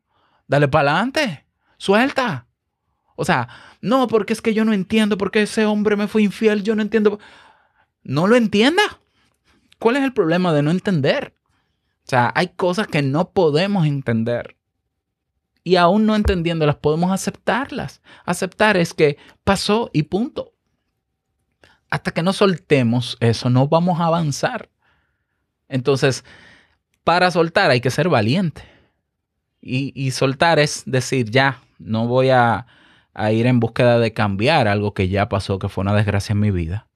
dale 0.47 0.67
para 0.67 0.91
adelante, 0.91 1.45
suelta. 1.78 2.47
O 3.15 3.25
sea, 3.25 3.49
no, 3.82 4.08
porque 4.08 4.34
es 4.34 4.41
que 4.41 4.54
yo 4.54 4.65
no 4.65 4.73
entiendo 4.73 5.17
por 5.17 5.32
qué 5.32 5.43
ese 5.43 5.65
hombre 5.65 5.95
me 5.95 6.08
fue 6.08 6.23
infiel, 6.23 6.63
yo 6.63 6.75
no 6.75 6.82
entiendo. 6.82 7.19
No 8.02 8.28
lo 8.28 8.36
entienda. 8.36 8.82
¿Cuál 9.78 9.97
es 9.97 10.04
el 10.04 10.13
problema 10.13 10.54
de 10.54 10.63
no 10.63 10.71
entender? 10.71 11.34
O 12.06 12.10
sea, 12.10 12.32
hay 12.36 12.49
cosas 12.49 12.88
que 12.88 13.02
no 13.02 13.32
podemos 13.32 13.86
entender. 13.86 14.58
Y 15.63 15.75
aún 15.75 16.06
no 16.06 16.15
entendiéndolas, 16.15 16.78
podemos 16.78 17.12
aceptarlas. 17.12 18.02
Aceptar 18.25 18.78
es 18.78 18.93
que 18.93 19.17
pasó 19.43 19.91
y 19.93 20.04
punto. 20.04 20.49
Hasta 21.89 22.12
que 22.12 22.23
no 22.23 22.34
soltemos 22.34 23.17
eso, 23.19 23.49
no 23.49 23.67
vamos 23.67 23.99
a 23.99 24.06
avanzar. 24.06 24.69
Entonces, 25.67 26.23
para 27.04 27.32
soltar 27.32 27.71
hay 27.71 27.82
que 27.82 27.91
ser 27.91 28.10
valiente. 28.10 28.63
Y, 29.62 30.12
soltar 30.12 30.58
es 30.58 30.84
decir, 30.86 31.32
ya, 31.32 31.62
no 31.80 32.08
voy 32.08 32.30
a, 32.30 32.65
a 33.13 33.32
ir 33.32 33.45
en 33.45 33.60
búsqueda 33.60 33.99
de 33.99 34.13
cambiar 34.13 34.67
algo 34.69 34.93
que 34.93 35.10
ya 35.10 35.28
pasó, 35.28 35.60
que 35.60 35.67
fue 35.67 35.82
una 35.82 35.93
desgracia 35.93 36.32
en 36.34 36.39
mi 36.39 36.49
vida. 36.49 36.88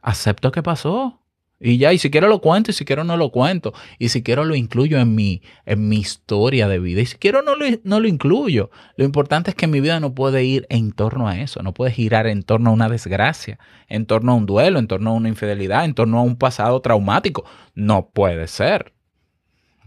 Acepto 0.00 0.52
que 0.52 0.62
pasó. 0.62 1.17
Y 1.60 1.78
ya, 1.78 1.92
y 1.92 1.98
si 1.98 2.10
quiero 2.10 2.28
lo 2.28 2.40
cuento, 2.40 2.70
y 2.70 2.74
si 2.74 2.84
quiero 2.84 3.02
no 3.02 3.16
lo 3.16 3.30
cuento, 3.30 3.72
y 3.98 4.10
si 4.10 4.22
quiero 4.22 4.44
lo 4.44 4.54
incluyo 4.54 4.98
en 5.00 5.16
mi, 5.16 5.42
en 5.66 5.88
mi 5.88 5.96
historia 5.96 6.68
de 6.68 6.78
vida, 6.78 7.00
y 7.00 7.06
si 7.06 7.18
quiero 7.18 7.42
no 7.42 7.56
lo, 7.56 7.66
no 7.82 7.98
lo 7.98 8.06
incluyo. 8.06 8.70
Lo 8.96 9.04
importante 9.04 9.50
es 9.50 9.56
que 9.56 9.66
mi 9.66 9.80
vida 9.80 9.98
no 9.98 10.14
puede 10.14 10.44
ir 10.44 10.66
en 10.70 10.92
torno 10.92 11.26
a 11.26 11.40
eso, 11.40 11.62
no 11.62 11.74
puede 11.74 11.90
girar 11.90 12.28
en 12.28 12.44
torno 12.44 12.70
a 12.70 12.72
una 12.74 12.88
desgracia, 12.88 13.58
en 13.88 14.06
torno 14.06 14.32
a 14.32 14.34
un 14.36 14.46
duelo, 14.46 14.78
en 14.78 14.86
torno 14.86 15.10
a 15.10 15.14
una 15.14 15.28
infidelidad, 15.28 15.84
en 15.84 15.94
torno 15.94 16.20
a 16.20 16.22
un 16.22 16.36
pasado 16.36 16.80
traumático. 16.80 17.44
No 17.74 18.10
puede 18.10 18.46
ser. 18.46 18.94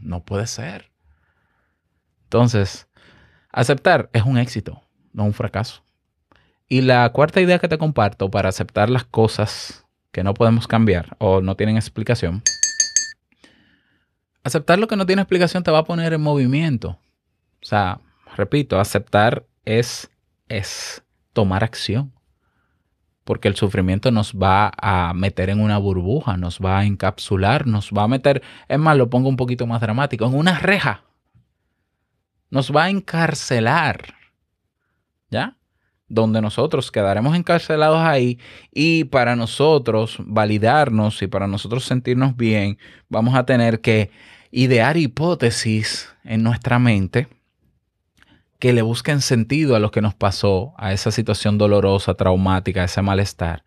No 0.01 0.25
puede 0.25 0.47
ser. 0.47 0.91
Entonces, 2.23 2.89
aceptar 3.49 4.09
es 4.11 4.23
un 4.23 4.37
éxito, 4.37 4.81
no 5.13 5.23
un 5.23 5.33
fracaso. 5.33 5.85
Y 6.67 6.81
la 6.81 7.09
cuarta 7.11 7.39
idea 7.39 7.59
que 7.59 7.67
te 7.67 7.77
comparto 7.77 8.29
para 8.29 8.49
aceptar 8.49 8.89
las 8.89 9.05
cosas 9.05 9.85
que 10.11 10.23
no 10.23 10.33
podemos 10.33 10.67
cambiar 10.67 11.15
o 11.19 11.41
no 11.41 11.55
tienen 11.55 11.77
explicación, 11.77 12.43
aceptar 14.43 14.79
lo 14.79 14.87
que 14.87 14.95
no 14.95 15.05
tiene 15.05 15.21
explicación 15.21 15.63
te 15.63 15.71
va 15.71 15.79
a 15.79 15.85
poner 15.85 16.13
en 16.13 16.21
movimiento. 16.21 16.99
O 17.61 17.65
sea, 17.65 17.99
repito, 18.35 18.79
aceptar 18.79 19.45
es, 19.65 20.09
es 20.49 21.03
tomar 21.33 21.63
acción. 21.63 22.13
Porque 23.23 23.47
el 23.47 23.55
sufrimiento 23.55 24.09
nos 24.09 24.33
va 24.33 24.71
a 24.77 25.13
meter 25.13 25.51
en 25.51 25.61
una 25.61 25.77
burbuja, 25.77 26.37
nos 26.37 26.59
va 26.59 26.79
a 26.79 26.85
encapsular, 26.85 27.67
nos 27.67 27.91
va 27.91 28.03
a 28.03 28.07
meter, 28.07 28.41
es 28.67 28.79
más, 28.79 28.97
lo 28.97 29.11
pongo 29.11 29.29
un 29.29 29.37
poquito 29.37 29.67
más 29.67 29.79
dramático, 29.79 30.25
en 30.25 30.33
una 30.33 30.57
reja. 30.57 31.03
Nos 32.49 32.75
va 32.75 32.85
a 32.85 32.89
encarcelar. 32.89 34.15
¿Ya? 35.29 35.55
Donde 36.11 36.41
nosotros 36.41 36.91
quedaremos 36.91 37.37
encarcelados 37.37 37.99
ahí 37.99 38.37
y 38.73 39.05
para 39.05 39.37
nosotros 39.37 40.17
validarnos 40.19 41.21
y 41.21 41.27
para 41.27 41.47
nosotros 41.47 41.85
sentirnos 41.85 42.35
bien, 42.35 42.77
vamos 43.07 43.33
a 43.35 43.45
tener 43.45 43.79
que 43.79 44.11
idear 44.51 44.97
hipótesis 44.97 46.13
en 46.25 46.43
nuestra 46.43 46.79
mente 46.79 47.29
que 48.59 48.73
le 48.73 48.81
busquen 48.81 49.21
sentido 49.21 49.75
a 49.75 49.79
lo 49.79 49.89
que 49.89 50.01
nos 50.01 50.13
pasó, 50.13 50.73
a 50.77 50.91
esa 50.91 51.11
situación 51.11 51.57
dolorosa, 51.57 52.13
traumática, 52.13 52.81
a 52.81 52.85
ese 52.85 53.01
malestar. 53.01 53.63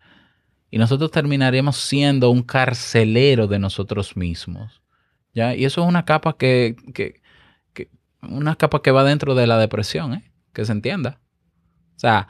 Y 0.69 0.77
nosotros 0.77 1.09
terminaremos 1.09 1.77
siendo 1.77 2.29
un 2.29 2.43
carcelero 2.43 3.47
de 3.47 3.57
nosotros 3.57 4.15
mismos. 4.15 4.83
¿ya? 5.33 5.55
Y 5.55 5.65
eso 5.65 5.81
es 5.81 5.87
una 5.87 6.05
capa 6.05 6.37
que, 6.37 6.75
que, 6.93 7.21
una 8.21 8.55
capa 8.55 8.83
que 8.83 8.91
va 8.91 9.03
dentro 9.03 9.33
de 9.33 9.47
la 9.47 9.57
depresión, 9.57 10.13
¿eh? 10.13 10.31
que 10.53 10.63
se 10.63 10.71
entienda. 10.71 11.19
O 11.95 11.99
sea, 11.99 12.27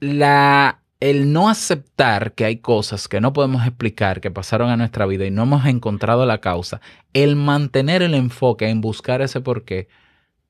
la, 0.00 0.82
el 1.00 1.32
no 1.32 1.48
aceptar 1.48 2.32
que 2.32 2.44
hay 2.44 2.58
cosas 2.58 3.08
que 3.08 3.20
no 3.20 3.32
podemos 3.32 3.66
explicar, 3.66 4.20
que 4.20 4.30
pasaron 4.30 4.70
a 4.70 4.76
nuestra 4.76 5.06
vida 5.06 5.26
y 5.26 5.30
no 5.30 5.42
hemos 5.42 5.66
encontrado 5.66 6.26
la 6.26 6.38
causa, 6.38 6.80
el 7.12 7.36
mantener 7.36 8.02
el 8.02 8.14
enfoque 8.14 8.68
en 8.68 8.80
buscar 8.80 9.22
ese 9.22 9.40
porqué, 9.40 9.88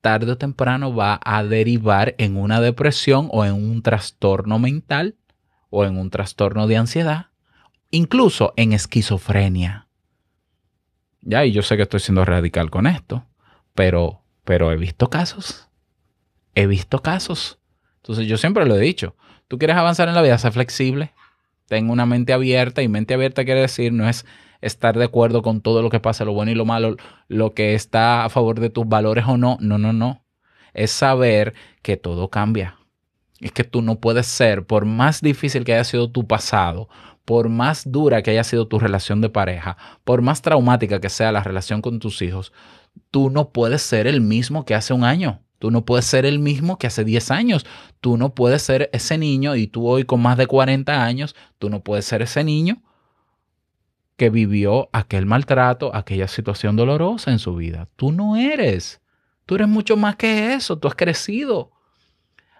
tarde 0.01 0.33
o 0.33 0.37
temprano 0.37 0.93
va 0.93 1.19
a 1.23 1.43
derivar 1.43 2.15
en 2.17 2.37
una 2.37 2.61
depresión 2.61 3.29
o 3.31 3.45
en 3.45 3.53
un 3.53 3.81
trastorno 3.81 4.59
mental 4.59 5.15
o 5.69 5.85
en 5.85 5.97
un 5.97 6.09
trastorno 6.09 6.67
de 6.67 6.77
ansiedad 6.77 7.27
incluso 7.93 8.53
en 8.57 8.73
esquizofrenia. 8.73 9.87
Ya, 11.21 11.45
y 11.45 11.51
yo 11.51 11.61
sé 11.61 11.77
que 11.77 11.83
estoy 11.83 11.99
siendo 11.99 12.25
radical 12.25 12.71
con 12.71 12.87
esto, 12.87 13.25
pero, 13.75 14.23
pero 14.43 14.71
he 14.71 14.77
visto 14.77 15.09
casos. 15.09 15.69
He 16.55 16.65
visto 16.65 17.03
casos. 17.03 17.59
Entonces 18.03 18.27
yo 18.27 18.37
siempre 18.37 18.65
lo 18.65 18.75
he 18.75 18.79
dicho, 18.81 19.15
tú 19.47 19.57
quieres 19.57 19.77
avanzar 19.77 20.09
en 20.09 20.15
la 20.15 20.21
vida, 20.21 20.37
sé 20.37 20.51
flexible, 20.51 21.13
ten 21.67 21.89
una 21.89 22.05
mente 22.05 22.33
abierta 22.33 22.81
y 22.81 22.89
mente 22.89 23.13
abierta 23.13 23.45
quiere 23.45 23.61
decir 23.61 23.93
no 23.93 24.09
es 24.09 24.25
estar 24.59 24.97
de 24.97 25.05
acuerdo 25.05 25.41
con 25.41 25.61
todo 25.61 25.81
lo 25.81 25.89
que 25.89 26.01
pasa, 26.01 26.25
lo 26.25 26.33
bueno 26.33 26.51
y 26.51 26.55
lo 26.55 26.65
malo, 26.65 26.97
lo 27.29 27.53
que 27.53 27.75
está 27.75 28.25
a 28.25 28.29
favor 28.29 28.59
de 28.59 28.69
tus 28.69 28.87
valores 28.87 29.25
o 29.27 29.37
no. 29.37 29.57
No, 29.59 29.77
no, 29.77 29.93
no. 29.93 30.23
Es 30.73 30.91
saber 30.91 31.53
que 31.81 31.97
todo 31.97 32.29
cambia. 32.29 32.77
Es 33.39 33.51
que 33.51 33.63
tú 33.63 33.81
no 33.81 33.99
puedes 33.99 34.25
ser, 34.25 34.65
por 34.65 34.85
más 34.85 35.21
difícil 35.21 35.65
que 35.65 35.73
haya 35.73 35.83
sido 35.83 36.09
tu 36.09 36.27
pasado, 36.27 36.87
por 37.25 37.49
más 37.49 37.91
dura 37.91 38.21
que 38.21 38.31
haya 38.31 38.43
sido 38.43 38.67
tu 38.67 38.79
relación 38.79 39.21
de 39.21 39.29
pareja, 39.29 39.77
por 40.03 40.21
más 40.21 40.41
traumática 40.41 40.99
que 40.99 41.09
sea 41.09 41.31
la 41.31 41.43
relación 41.43 41.81
con 41.81 41.99
tus 41.99 42.21
hijos, 42.21 42.53
tú 43.11 43.29
no 43.29 43.49
puedes 43.49 43.81
ser 43.81 44.07
el 44.07 44.21
mismo 44.21 44.65
que 44.65 44.75
hace 44.75 44.93
un 44.93 45.03
año. 45.03 45.41
Tú 45.63 45.71
no 45.71 45.85
puedes 45.85 46.03
ser 46.03 46.25
el 46.25 46.39
mismo 46.39 46.77
que 46.77 46.87
hace 46.87 47.05
10 47.05 47.31
años. 47.31 47.65
Tú 48.01 48.17
no 48.17 48.35
puedes 48.35 48.61
ser 48.63 48.89
ese 48.91 49.17
niño 49.17 49.55
y 49.55 49.67
tú 49.67 49.87
hoy 49.87 50.03
con 50.03 50.21
más 50.21 50.35
de 50.35 50.45
40 50.45 51.05
años, 51.05 51.37
tú 51.57 51.69
no 51.69 51.79
puedes 51.79 52.03
ser 52.03 52.21
ese 52.21 52.43
niño 52.43 52.83
que 54.17 54.29
vivió 54.29 54.89
aquel 54.91 55.25
maltrato, 55.25 55.95
aquella 55.95 56.27
situación 56.27 56.75
dolorosa 56.75 57.31
en 57.31 57.39
su 57.39 57.55
vida. 57.55 57.87
Tú 57.95 58.11
no 58.11 58.35
eres. 58.35 58.99
Tú 59.45 59.55
eres 59.55 59.69
mucho 59.69 59.95
más 59.95 60.17
que 60.17 60.53
eso. 60.53 60.77
Tú 60.77 60.89
has 60.89 60.95
crecido. 60.95 61.71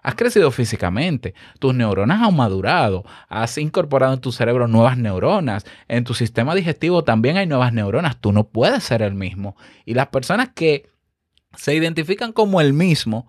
Has 0.02 0.14
crecido 0.14 0.50
físicamente, 0.50 1.34
tus 1.58 1.74
neuronas 1.74 2.22
han 2.22 2.36
madurado, 2.36 3.04
has 3.28 3.56
incorporado 3.56 4.12
en 4.12 4.20
tu 4.20 4.32
cerebro 4.32 4.68
nuevas 4.68 4.98
neuronas, 4.98 5.64
en 5.88 6.04
tu 6.04 6.12
sistema 6.12 6.54
digestivo 6.54 7.04
también 7.04 7.38
hay 7.38 7.46
nuevas 7.46 7.72
neuronas, 7.72 8.18
tú 8.20 8.30
no 8.30 8.48
puedes 8.48 8.84
ser 8.84 9.00
el 9.00 9.14
mismo. 9.14 9.56
Y 9.86 9.94
las 9.94 10.08
personas 10.08 10.50
que 10.54 10.93
se 11.56 11.74
identifican 11.74 12.32
como 12.32 12.60
el 12.60 12.72
mismo, 12.72 13.28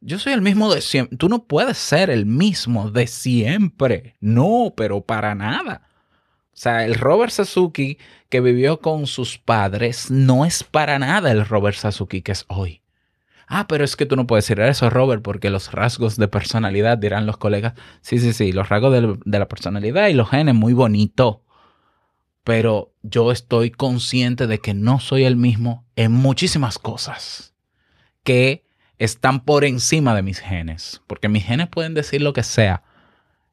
yo 0.00 0.18
soy 0.18 0.32
el 0.32 0.40
mismo 0.40 0.72
de 0.72 0.80
siempre, 0.80 1.16
tú 1.18 1.28
no 1.28 1.44
puedes 1.44 1.76
ser 1.76 2.10
el 2.10 2.24
mismo 2.24 2.90
de 2.90 3.06
siempre, 3.06 4.16
no, 4.20 4.72
pero 4.76 5.02
para 5.02 5.34
nada. 5.34 5.88
O 6.52 6.56
sea, 6.62 6.84
el 6.84 6.94
Robert 6.94 7.32
Sasuke 7.32 7.98
que 8.28 8.40
vivió 8.40 8.80
con 8.80 9.06
sus 9.06 9.38
padres 9.38 10.10
no 10.10 10.44
es 10.44 10.64
para 10.64 10.98
nada 10.98 11.30
el 11.30 11.46
Robert 11.46 11.76
Sasuke 11.76 12.22
que 12.22 12.32
es 12.32 12.44
hoy. 12.48 12.82
Ah, 13.46 13.66
pero 13.68 13.84
es 13.84 13.96
que 13.96 14.06
tú 14.06 14.14
no 14.14 14.26
puedes 14.26 14.44
decir 14.44 14.60
eso, 14.60 14.90
Robert, 14.90 15.22
porque 15.22 15.50
los 15.50 15.72
rasgos 15.72 16.16
de 16.16 16.28
personalidad, 16.28 16.98
dirán 16.98 17.26
los 17.26 17.36
colegas. 17.36 17.74
Sí, 18.00 18.18
sí, 18.18 18.32
sí, 18.32 18.52
los 18.52 18.68
rasgos 18.68 18.92
de, 18.92 19.18
de 19.24 19.38
la 19.38 19.48
personalidad 19.48 20.08
y 20.08 20.14
los 20.14 20.30
genes, 20.30 20.54
muy 20.54 20.72
bonito. 20.72 21.42
Pero 22.44 22.94
yo 23.02 23.32
estoy 23.32 23.70
consciente 23.70 24.46
de 24.46 24.58
que 24.58 24.74
no 24.74 24.98
soy 24.98 25.24
el 25.24 25.36
mismo 25.36 25.86
en 25.96 26.12
muchísimas 26.12 26.78
cosas 26.78 27.54
que 28.24 28.64
están 28.98 29.44
por 29.44 29.64
encima 29.64 30.14
de 30.14 30.22
mis 30.22 30.38
genes. 30.40 31.02
Porque 31.06 31.28
mis 31.28 31.44
genes 31.44 31.68
pueden 31.68 31.94
decir 31.94 32.22
lo 32.22 32.32
que 32.32 32.42
sea. 32.42 32.82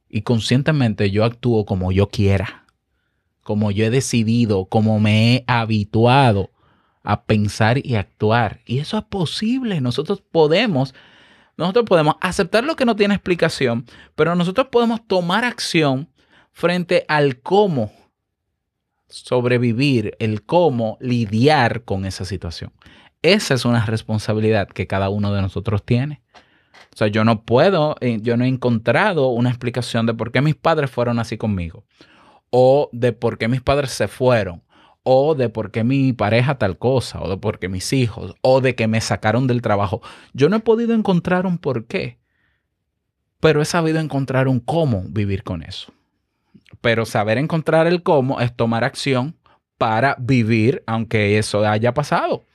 Y 0.10 0.22
conscientemente 0.22 1.12
yo 1.12 1.26
actúo 1.26 1.66
como 1.66 1.92
yo 1.92 2.10
quiera. 2.10 2.66
Como 3.42 3.72
yo 3.72 3.86
he 3.86 3.90
decidido, 3.90 4.66
como 4.66 5.00
me 5.00 5.36
he 5.36 5.44
habituado 5.48 6.52
a 7.04 7.24
pensar 7.24 7.80
y 7.86 7.96
actuar. 7.96 8.60
Y 8.66 8.80
eso 8.80 8.98
es 8.98 9.06
posible. 9.06 9.80
Nosotros 9.80 10.22
podemos, 10.22 10.94
nosotros 11.56 11.86
podemos 11.86 12.16
aceptar 12.20 12.66
lo 12.66 12.76
que 12.76 12.84
no 12.84 12.98
tiene 12.98 13.14
explicación, 13.14 13.86
pero 14.16 14.36
nosotros 14.36 14.68
podemos 14.70 15.08
tomar 15.08 15.46
acción 15.46 16.10
frente 16.52 17.06
al 17.08 17.40
cómo 17.40 17.94
sobrevivir, 19.10 20.16
el 20.20 20.44
cómo 20.44 20.98
lidiar 21.00 21.84
con 21.84 22.06
esa 22.06 22.26
situación. 22.26 22.72
Esa 23.22 23.54
es 23.54 23.66
una 23.66 23.86
responsabilidad 23.86 24.68
que 24.68 24.88
cada 24.88 25.10
uno 25.10 25.34
de 25.34 25.42
nosotros 25.42 25.84
tiene. 25.84 26.22
O 26.94 26.98
sea, 26.98 27.08
yo 27.08 27.24
no 27.24 27.44
puedo, 27.44 27.96
eh, 28.02 28.20
yo 28.22 28.38
no 28.38 28.44
he 28.44 28.48
encontrado 28.48 29.28
una 29.28 29.50
explicación 29.50 30.06
de 30.06 30.14
por 30.14 30.32
qué 30.32 30.42
mis 30.42 30.56
padres 30.56 30.90
fueron 30.90 31.20
así 31.20 31.38
conmigo, 31.38 31.86
o 32.50 32.90
de 32.92 33.14
por 33.14 33.38
qué 33.38 33.48
mis 33.48 33.62
padres 33.62 33.92
se 33.92 34.08
fueron, 34.08 34.64
o 35.04 35.36
de 35.36 35.50
por 35.50 35.72
qué 35.72 35.84
mi 35.84 36.14
pareja 36.14 36.58
tal 36.58 36.78
cosa, 36.78 37.22
o 37.22 37.30
de 37.30 37.38
por 37.38 37.60
qué 37.60 37.70
mis 37.70 37.94
hijos, 37.94 38.36
o 38.42 38.62
de 38.62 38.76
que 38.76 38.88
me 38.88 39.02
sacaron 39.02 39.48
del 39.48 39.62
trabajo. 39.62 40.02
Yo 40.34 40.50
no 40.50 40.58
he 40.58 40.62
podido 40.62 40.94
encontrar 40.94 41.46
un 41.46 41.60
por 41.60 41.86
qué, 41.86 42.20
pero 43.40 43.62
he 43.62 43.66
sabido 43.66 44.00
encontrar 44.00 44.48
un 44.48 44.60
cómo 44.60 45.04
vivir 45.08 45.44
con 45.44 45.64
eso. 45.64 45.94
Pero 46.82 47.06
saber 47.06 47.38
encontrar 47.38 47.88
el 47.88 48.04
cómo 48.04 48.40
es 48.42 48.56
tomar 48.56 48.84
acción 48.84 49.36
para 49.78 50.16
vivir 50.20 50.84
aunque 50.88 51.38
eso 51.38 51.66
haya 51.66 51.94
pasado. 51.94 52.46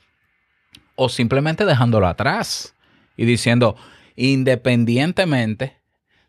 O 0.96 1.08
simplemente 1.08 1.64
dejándolo 1.64 2.06
atrás 2.06 2.74
y 3.16 3.24
diciendo, 3.24 3.76
independientemente 4.16 5.76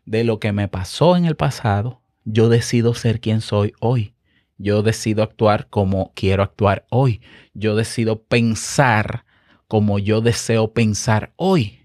de 0.04 0.24
lo 0.24 0.38
que 0.38 0.52
me 0.52 0.68
pasó 0.68 1.16
en 1.16 1.24
el 1.24 1.36
pasado, 1.36 2.00
yo 2.24 2.48
decido 2.48 2.94
ser 2.94 3.20
quien 3.20 3.40
soy 3.40 3.74
hoy. 3.80 4.14
Yo 4.56 4.82
decido 4.82 5.22
actuar 5.22 5.68
como 5.68 6.12
quiero 6.14 6.42
actuar 6.42 6.86
hoy. 6.90 7.20
Yo 7.54 7.74
decido 7.76 8.22
pensar 8.22 9.24
como 9.68 9.98
yo 9.98 10.20
deseo 10.20 10.72
pensar 10.72 11.32
hoy. 11.36 11.80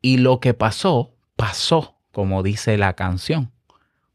Y 0.00 0.16
lo 0.18 0.40
que 0.40 0.54
pasó, 0.54 1.14
pasó, 1.36 1.98
como 2.10 2.42
dice 2.42 2.78
la 2.78 2.94
canción. 2.94 3.52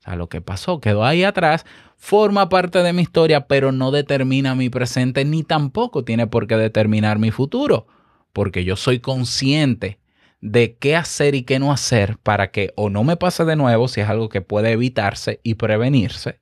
Sea, 0.08 0.16
lo 0.16 0.30
que 0.30 0.40
pasó 0.40 0.80
quedó 0.80 1.04
ahí 1.04 1.24
atrás, 1.24 1.66
forma 1.98 2.48
parte 2.48 2.82
de 2.82 2.94
mi 2.94 3.02
historia, 3.02 3.48
pero 3.48 3.74
no 3.74 3.92
determina 3.92 4.56
mi 4.56 4.70
presente 4.70 5.26
ni 5.26 5.44
tampoco 5.44 6.06
tiene 6.06 6.28
por 6.28 6.48
qué 6.48 6.56
determinar 6.56 7.20
mi 7.20 7.32
futuro, 7.32 7.88
porque 8.32 8.64
yo 8.64 8.78
soy 8.78 9.00
consciente 9.00 10.00
de 10.40 10.78
qué 10.78 10.96
hacer 10.96 11.36
y 11.36 11.44
qué 11.44 11.60
no 11.60 11.74
hacer 11.74 12.18
para 12.20 12.52
que 12.52 12.72
o 12.78 12.90
no 12.90 13.04
me 13.04 13.18
pase 13.18 13.44
de 13.44 13.58
nuevo 13.58 13.90
si 13.90 14.00
es 14.00 14.08
algo 14.08 14.30
que 14.30 14.40
puede 14.40 14.72
evitarse 14.72 15.42
y 15.44 15.56
prevenirse, 15.56 16.40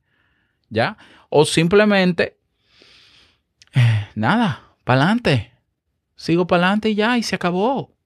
¿ya? 0.68 0.96
O 1.28 1.44
simplemente, 1.44 2.38
nada, 4.14 4.76
para 4.84 5.02
adelante, 5.02 5.52
sigo 6.14 6.46
para 6.46 6.66
adelante 6.66 6.90
y 6.90 6.94
ya, 6.94 7.18
y 7.18 7.24
se 7.24 7.34
acabó. 7.34 7.96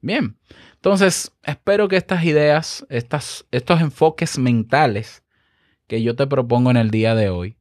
Bien, 0.00 0.36
entonces 0.80 1.30
espero 1.42 1.88
que 1.88 1.96
estas 1.96 2.24
ideas, 2.24 2.86
estas, 2.88 3.44
estos 3.50 3.82
enfoques 3.82 4.38
mentales 4.38 5.22
que 5.86 6.02
yo 6.02 6.16
te 6.16 6.26
propongo 6.26 6.70
en 6.70 6.78
el 6.78 6.90
día 6.90 7.14
de 7.14 7.28
hoy, 7.28 7.58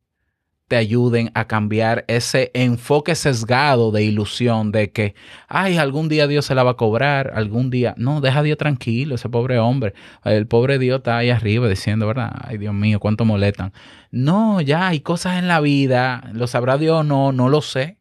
te 0.69 0.77
ayuden 0.77 1.29
a 1.33 1.45
cambiar 1.45 2.05
ese 2.07 2.49
enfoque 2.53 3.15
sesgado 3.15 3.91
de 3.91 4.03
ilusión 4.03 4.71
de 4.71 4.93
que, 4.93 5.15
ay, 5.49 5.77
algún 5.77 6.07
día 6.07 6.27
Dios 6.27 6.45
se 6.45 6.55
la 6.55 6.63
va 6.63 6.71
a 6.71 6.75
cobrar, 6.75 7.33
algún 7.35 7.69
día. 7.69 7.93
No, 7.97 8.21
deja 8.21 8.39
a 8.39 8.43
Dios 8.43 8.57
tranquilo, 8.57 9.15
ese 9.15 9.27
pobre 9.27 9.59
hombre. 9.59 9.95
El 10.23 10.47
pobre 10.47 10.79
Dios 10.79 10.99
está 10.99 11.17
ahí 11.17 11.29
arriba 11.29 11.67
diciendo, 11.67 12.07
¿verdad? 12.07 12.31
Ay, 12.41 12.57
Dios 12.57 12.73
mío, 12.73 13.01
cuánto 13.01 13.25
molestan. 13.25 13.73
No, 14.11 14.61
ya 14.61 14.87
hay 14.87 15.01
cosas 15.01 15.39
en 15.39 15.49
la 15.49 15.59
vida, 15.59 16.29
lo 16.31 16.47
sabrá 16.47 16.77
Dios 16.77 17.01
o 17.01 17.03
no, 17.03 17.33
no 17.33 17.49
lo 17.49 17.61
sé, 17.61 17.97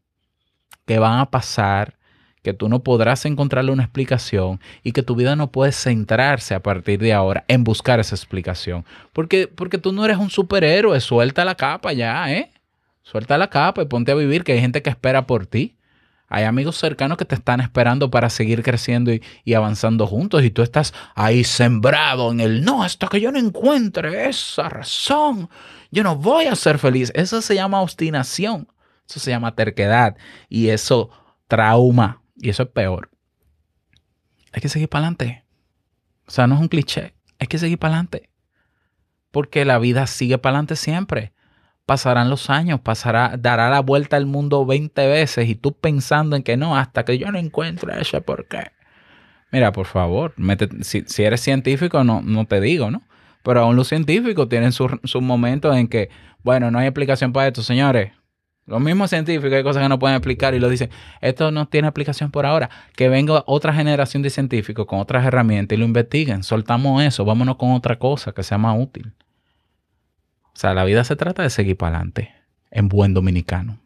que 0.87 1.01
van 1.01 1.19
a 1.19 1.31
pasar, 1.33 1.98
que 2.49 2.55
tú 2.55 2.71
no 2.71 2.83
podrás 2.83 3.27
encontrarle 3.27 3.73
una 3.73 3.83
explicación 3.83 4.59
y 4.83 4.93
que 4.93 5.03
tu 5.03 5.15
vida 5.15 5.37
no 5.37 5.53
puede 5.53 5.71
centrarse 5.71 6.55
a 6.55 6.63
partir 6.63 6.99
de 6.99 7.13
ahora 7.13 7.45
en 7.47 7.63
buscar 7.63 8.01
esa 8.01 8.15
explicación. 8.15 8.87
Porque, 9.13 9.49
porque 9.49 9.77
tú 9.77 9.93
no 9.93 10.03
eres 10.03 10.17
un 10.17 10.31
superhéroe, 10.31 10.99
suelta 11.03 11.45
la 11.45 11.57
capa 11.57 11.93
ya, 11.93 12.33
¿eh? 12.33 12.51
Suelta 13.03 13.37
la 13.37 13.51
capa 13.51 13.83
y 13.83 13.85
ponte 13.85 14.13
a 14.13 14.15
vivir, 14.15 14.45
que 14.45 14.53
hay 14.53 14.61
gente 14.63 14.81
que 14.81 14.89
espera 14.89 15.27
por 15.27 15.45
ti. 15.45 15.77
Hay 16.27 16.45
amigos 16.45 16.79
cercanos 16.79 17.19
que 17.19 17.27
te 17.27 17.35
están 17.35 17.61
esperando 17.61 18.11
para 18.11 18.31
seguir 18.31 18.63
creciendo 18.63 19.13
y, 19.13 19.23
y, 19.45 19.53
avanzando 19.53 20.07
juntos 20.07 20.43
y 20.43 20.51
tú 20.51 20.63
estás 20.63 20.95
ahí 21.15 21.45
sembrado 21.45 22.33
en 22.33 22.41
el 22.41 22.65
no, 22.65 22.83
hasta 22.83 23.09
que 23.09 23.21
yo 23.21 23.31
no 23.31 23.39
encuentre 23.39 24.31
esa 24.31 24.71
razón, 24.71 25.51
yo 25.91 26.03
no 26.03 26.17
voy 26.17 26.47
a 26.47 26.57
ser 26.57 26.79
feliz. 26.79 27.13
Eso 27.15 27.43
se 27.43 27.57
llama 27.57 27.83
obstinación, 27.83 28.69
eso 29.07 29.21
se 29.21 29.33
llama 29.33 29.55
terquedad 29.55 30.17
y 30.49 30.69
eso 30.69 31.11
trauma 31.47 32.23
y 32.39 32.51
eso 32.51 32.63
es 32.65 32.69
peor. 32.71 33.11
Hay 34.53 34.61
que 34.61 34.69
seguir 34.69 34.89
para 34.89 35.01
adelante. 35.01 35.45
O 36.27 36.31
sea, 36.31 36.47
no 36.47 36.55
es 36.55 36.61
un 36.61 36.69
cliché, 36.69 37.15
hay 37.39 37.47
que 37.47 37.59
seguir 37.59 37.79
para 37.79 37.95
adelante. 37.95 38.31
Porque 39.31 39.65
la 39.65 39.79
vida 39.79 40.07
sigue 40.07 40.39
para 40.39 40.57
adelante 40.57 40.77
siempre 40.77 41.33
pasarán 41.89 42.29
los 42.29 42.51
años, 42.51 42.81
pasará, 42.83 43.37
dará 43.39 43.71
la 43.71 43.81
vuelta 43.81 44.19
al 44.19 44.27
mundo 44.27 44.67
20 44.67 45.07
veces 45.07 45.49
y 45.49 45.55
tú 45.55 45.73
pensando 45.73 46.37
en 46.37 46.43
que 46.43 46.59
no, 46.59 46.77
hasta 46.77 47.07
que 47.07 47.17
yo 47.17 47.33
no 47.33 47.39
encuentre 47.39 47.99
ese 47.99 48.21
por 48.21 48.47
qué. 48.47 48.73
Mira, 49.51 49.73
por 49.73 49.87
favor, 49.87 50.35
si, 50.83 51.23
eres 51.23 51.41
científico, 51.41 52.05
no, 52.05 52.21
no 52.21 52.45
te 52.45 52.61
digo, 52.61 52.91
¿no? 52.91 53.01
Pero 53.43 53.63
aún 53.63 53.75
los 53.75 53.89
científicos 53.89 54.51
tienen 54.51 54.73
sus 54.73 54.91
su 55.05 55.23
momentos 55.23 55.75
en 55.75 55.89
que, 55.89 56.11
bueno, 56.43 56.71
no 56.71 56.79
hay 56.79 56.89
explicación 56.89 57.33
para 57.33 57.47
esto, 57.47 57.63
señores. 57.63 58.13
Los 58.69 58.83
mismos 58.83 59.09
científicos 59.09 59.51
hay 59.51 59.63
cosas 59.63 59.83
que 59.83 59.89
no 59.89 59.99
pueden 59.99 60.17
explicar 60.17 60.55
y 60.55 60.61
lo 60.61 60.69
dicen, 60.69 60.91
esto 61.23 61.51
no 61.51 61.67
tiene 61.69 61.89
explicación 61.89 62.31
por 62.31 62.45
ahora. 62.45 62.69
Que 62.95 63.09
venga 63.09 63.43
otra 63.47 63.73
generación 63.73 64.23
de 64.23 64.29
científicos 64.29 64.85
con 64.85 65.01
otras 65.01 65.25
herramientas 65.25 65.75
y 65.75 65.81
lo 65.81 65.87
investiguen. 65.87 66.43
Soltamos 66.43 67.03
eso, 67.03 67.25
vámonos 67.25 67.57
con 67.57 67.73
otra 67.73 67.99
cosa 67.99 68.33
que 68.33 68.43
sea 68.43 68.59
más 68.59 68.79
útil. 68.79 69.15
sea, 70.53 70.75
la 70.75 70.85
vida 70.85 71.03
se 71.05 71.17
trata 71.17 71.43
de 71.43 71.49
seguir 71.49 71.79
para 71.79 71.97
adelante, 71.97 72.35
en 72.71 72.91
buen 72.91 73.15
dominicano. 73.15 73.79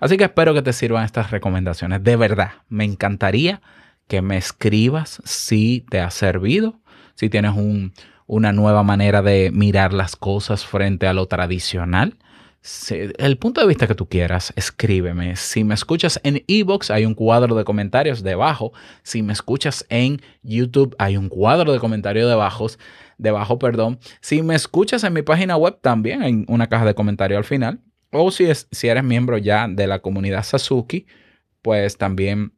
Así 0.00 0.16
que 0.16 0.24
espero 0.24 0.54
que 0.54 0.62
te 0.62 0.72
sirvan 0.72 1.04
estas 1.04 1.30
recomendaciones. 1.30 2.02
De 2.02 2.16
verdad, 2.16 2.52
me 2.70 2.84
encantaría 2.84 3.60
que 4.08 4.22
me 4.22 4.38
escribas 4.38 5.20
si 5.24 5.84
te 5.90 6.00
ha 6.00 6.10
servido, 6.10 6.80
si 7.14 7.28
tienes 7.28 7.52
un, 7.54 7.92
una 8.26 8.52
nueva 8.52 8.82
manera 8.82 9.20
de 9.20 9.50
mirar 9.52 9.92
las 9.92 10.16
cosas 10.16 10.64
frente 10.64 11.06
a 11.06 11.12
lo 11.12 11.26
tradicional. 11.26 12.16
El 13.18 13.36
punto 13.36 13.60
de 13.60 13.66
vista 13.66 13.86
que 13.86 13.94
tú 13.94 14.08
quieras, 14.08 14.50
escríbeme. 14.56 15.36
Si 15.36 15.64
me 15.64 15.74
escuchas 15.74 16.18
en 16.22 16.42
Evox, 16.48 16.90
hay 16.90 17.04
un 17.04 17.14
cuadro 17.14 17.54
de 17.56 17.64
comentarios 17.64 18.22
debajo. 18.22 18.72
Si 19.02 19.22
me 19.22 19.34
escuchas 19.34 19.84
en 19.90 20.22
YouTube, 20.42 20.96
hay 20.98 21.18
un 21.18 21.28
cuadro 21.28 21.74
de 21.74 21.78
comentarios 21.78 22.26
debajo. 22.26 22.68
Debajo, 23.18 23.58
perdón. 23.58 23.98
Si 24.22 24.40
me 24.40 24.54
escuchas 24.54 25.04
en 25.04 25.12
mi 25.12 25.20
página 25.20 25.58
web, 25.58 25.78
también 25.82 26.22
hay 26.22 26.44
una 26.48 26.66
caja 26.66 26.86
de 26.86 26.94
comentarios 26.94 27.36
al 27.36 27.44
final. 27.44 27.80
O 28.10 28.30
si, 28.30 28.46
si 28.70 28.88
eres 28.88 29.04
miembro 29.04 29.36
ya 29.36 29.68
de 29.68 29.86
la 29.86 29.98
comunidad 29.98 30.42
Sasuki, 30.42 31.06
pues 31.60 31.98
también 31.98 32.54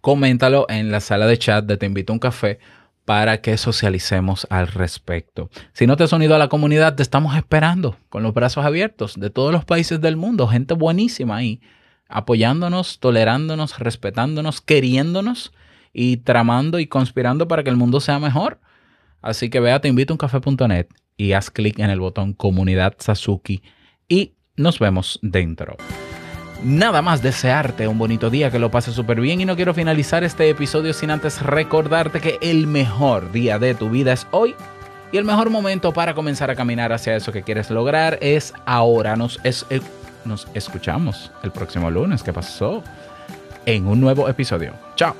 coméntalo 0.00 0.66
en 0.68 0.92
la 0.92 1.00
sala 1.00 1.26
de 1.26 1.38
chat 1.38 1.64
de 1.64 1.76
Te 1.76 1.86
Invito 1.86 2.12
a 2.12 2.14
un 2.14 2.20
Café 2.20 2.60
para 3.04 3.40
que 3.40 3.56
socialicemos 3.56 4.46
al 4.50 4.68
respecto. 4.68 5.50
Si 5.72 5.86
no 5.86 5.96
te 5.96 6.04
has 6.04 6.12
unido 6.12 6.34
a 6.34 6.38
la 6.38 6.48
comunidad, 6.48 6.94
te 6.94 7.02
estamos 7.02 7.36
esperando 7.36 7.96
con 8.08 8.22
los 8.22 8.32
brazos 8.32 8.64
abiertos 8.64 9.18
de 9.18 9.30
todos 9.30 9.52
los 9.52 9.64
países 9.64 10.00
del 10.00 10.16
mundo, 10.16 10.48
gente 10.48 10.74
buenísima 10.74 11.36
ahí, 11.36 11.60
apoyándonos, 12.08 12.98
tolerándonos, 13.00 13.78
respetándonos, 13.78 14.60
queriéndonos 14.60 15.52
y 15.92 16.18
tramando 16.18 16.78
y 16.78 16.86
conspirando 16.86 17.46
para 17.46 17.62
que 17.62 17.70
el 17.70 17.76
mundo 17.76 18.00
sea 18.00 18.18
mejor. 18.18 18.60
Así 19.20 19.50
que 19.50 19.60
ve 19.60 19.72
a 19.72 19.80
teinvitouncafé.net 19.80 20.88
y 21.16 21.32
haz 21.32 21.50
clic 21.50 21.78
en 21.78 21.90
el 21.90 22.00
botón 22.00 22.32
Comunidad 22.32 22.94
Sasuki 22.98 23.62
y 24.08 24.34
nos 24.56 24.78
vemos 24.78 25.18
dentro. 25.22 25.76
Nada 26.64 27.02
más 27.02 27.20
desearte 27.20 27.86
un 27.86 27.98
bonito 27.98 28.30
día, 28.30 28.50
que 28.50 28.58
lo 28.58 28.70
pases 28.70 28.94
súper 28.94 29.20
bien 29.20 29.38
y 29.40 29.44
no 29.44 29.54
quiero 29.54 29.74
finalizar 29.74 30.24
este 30.24 30.48
episodio 30.48 30.94
sin 30.94 31.10
antes 31.10 31.42
recordarte 31.42 32.20
que 32.20 32.38
el 32.40 32.66
mejor 32.66 33.30
día 33.32 33.58
de 33.58 33.74
tu 33.74 33.90
vida 33.90 34.14
es 34.14 34.26
hoy 34.30 34.54
y 35.12 35.18
el 35.18 35.24
mejor 35.26 35.50
momento 35.50 35.92
para 35.92 36.14
comenzar 36.14 36.50
a 36.50 36.56
caminar 36.56 36.90
hacia 36.92 37.14
eso 37.16 37.32
que 37.32 37.42
quieres 37.42 37.68
lograr 37.70 38.16
es 38.22 38.54
ahora. 38.64 39.14
Nos, 39.14 39.38
es- 39.44 39.66
eh, 39.68 39.82
nos 40.24 40.48
escuchamos 40.54 41.30
el 41.42 41.50
próximo 41.52 41.90
lunes. 41.90 42.22
¿Qué 42.22 42.32
pasó? 42.32 42.82
En 43.66 43.86
un 43.86 44.00
nuevo 44.00 44.26
episodio. 44.28 44.72
Chao. 44.96 45.14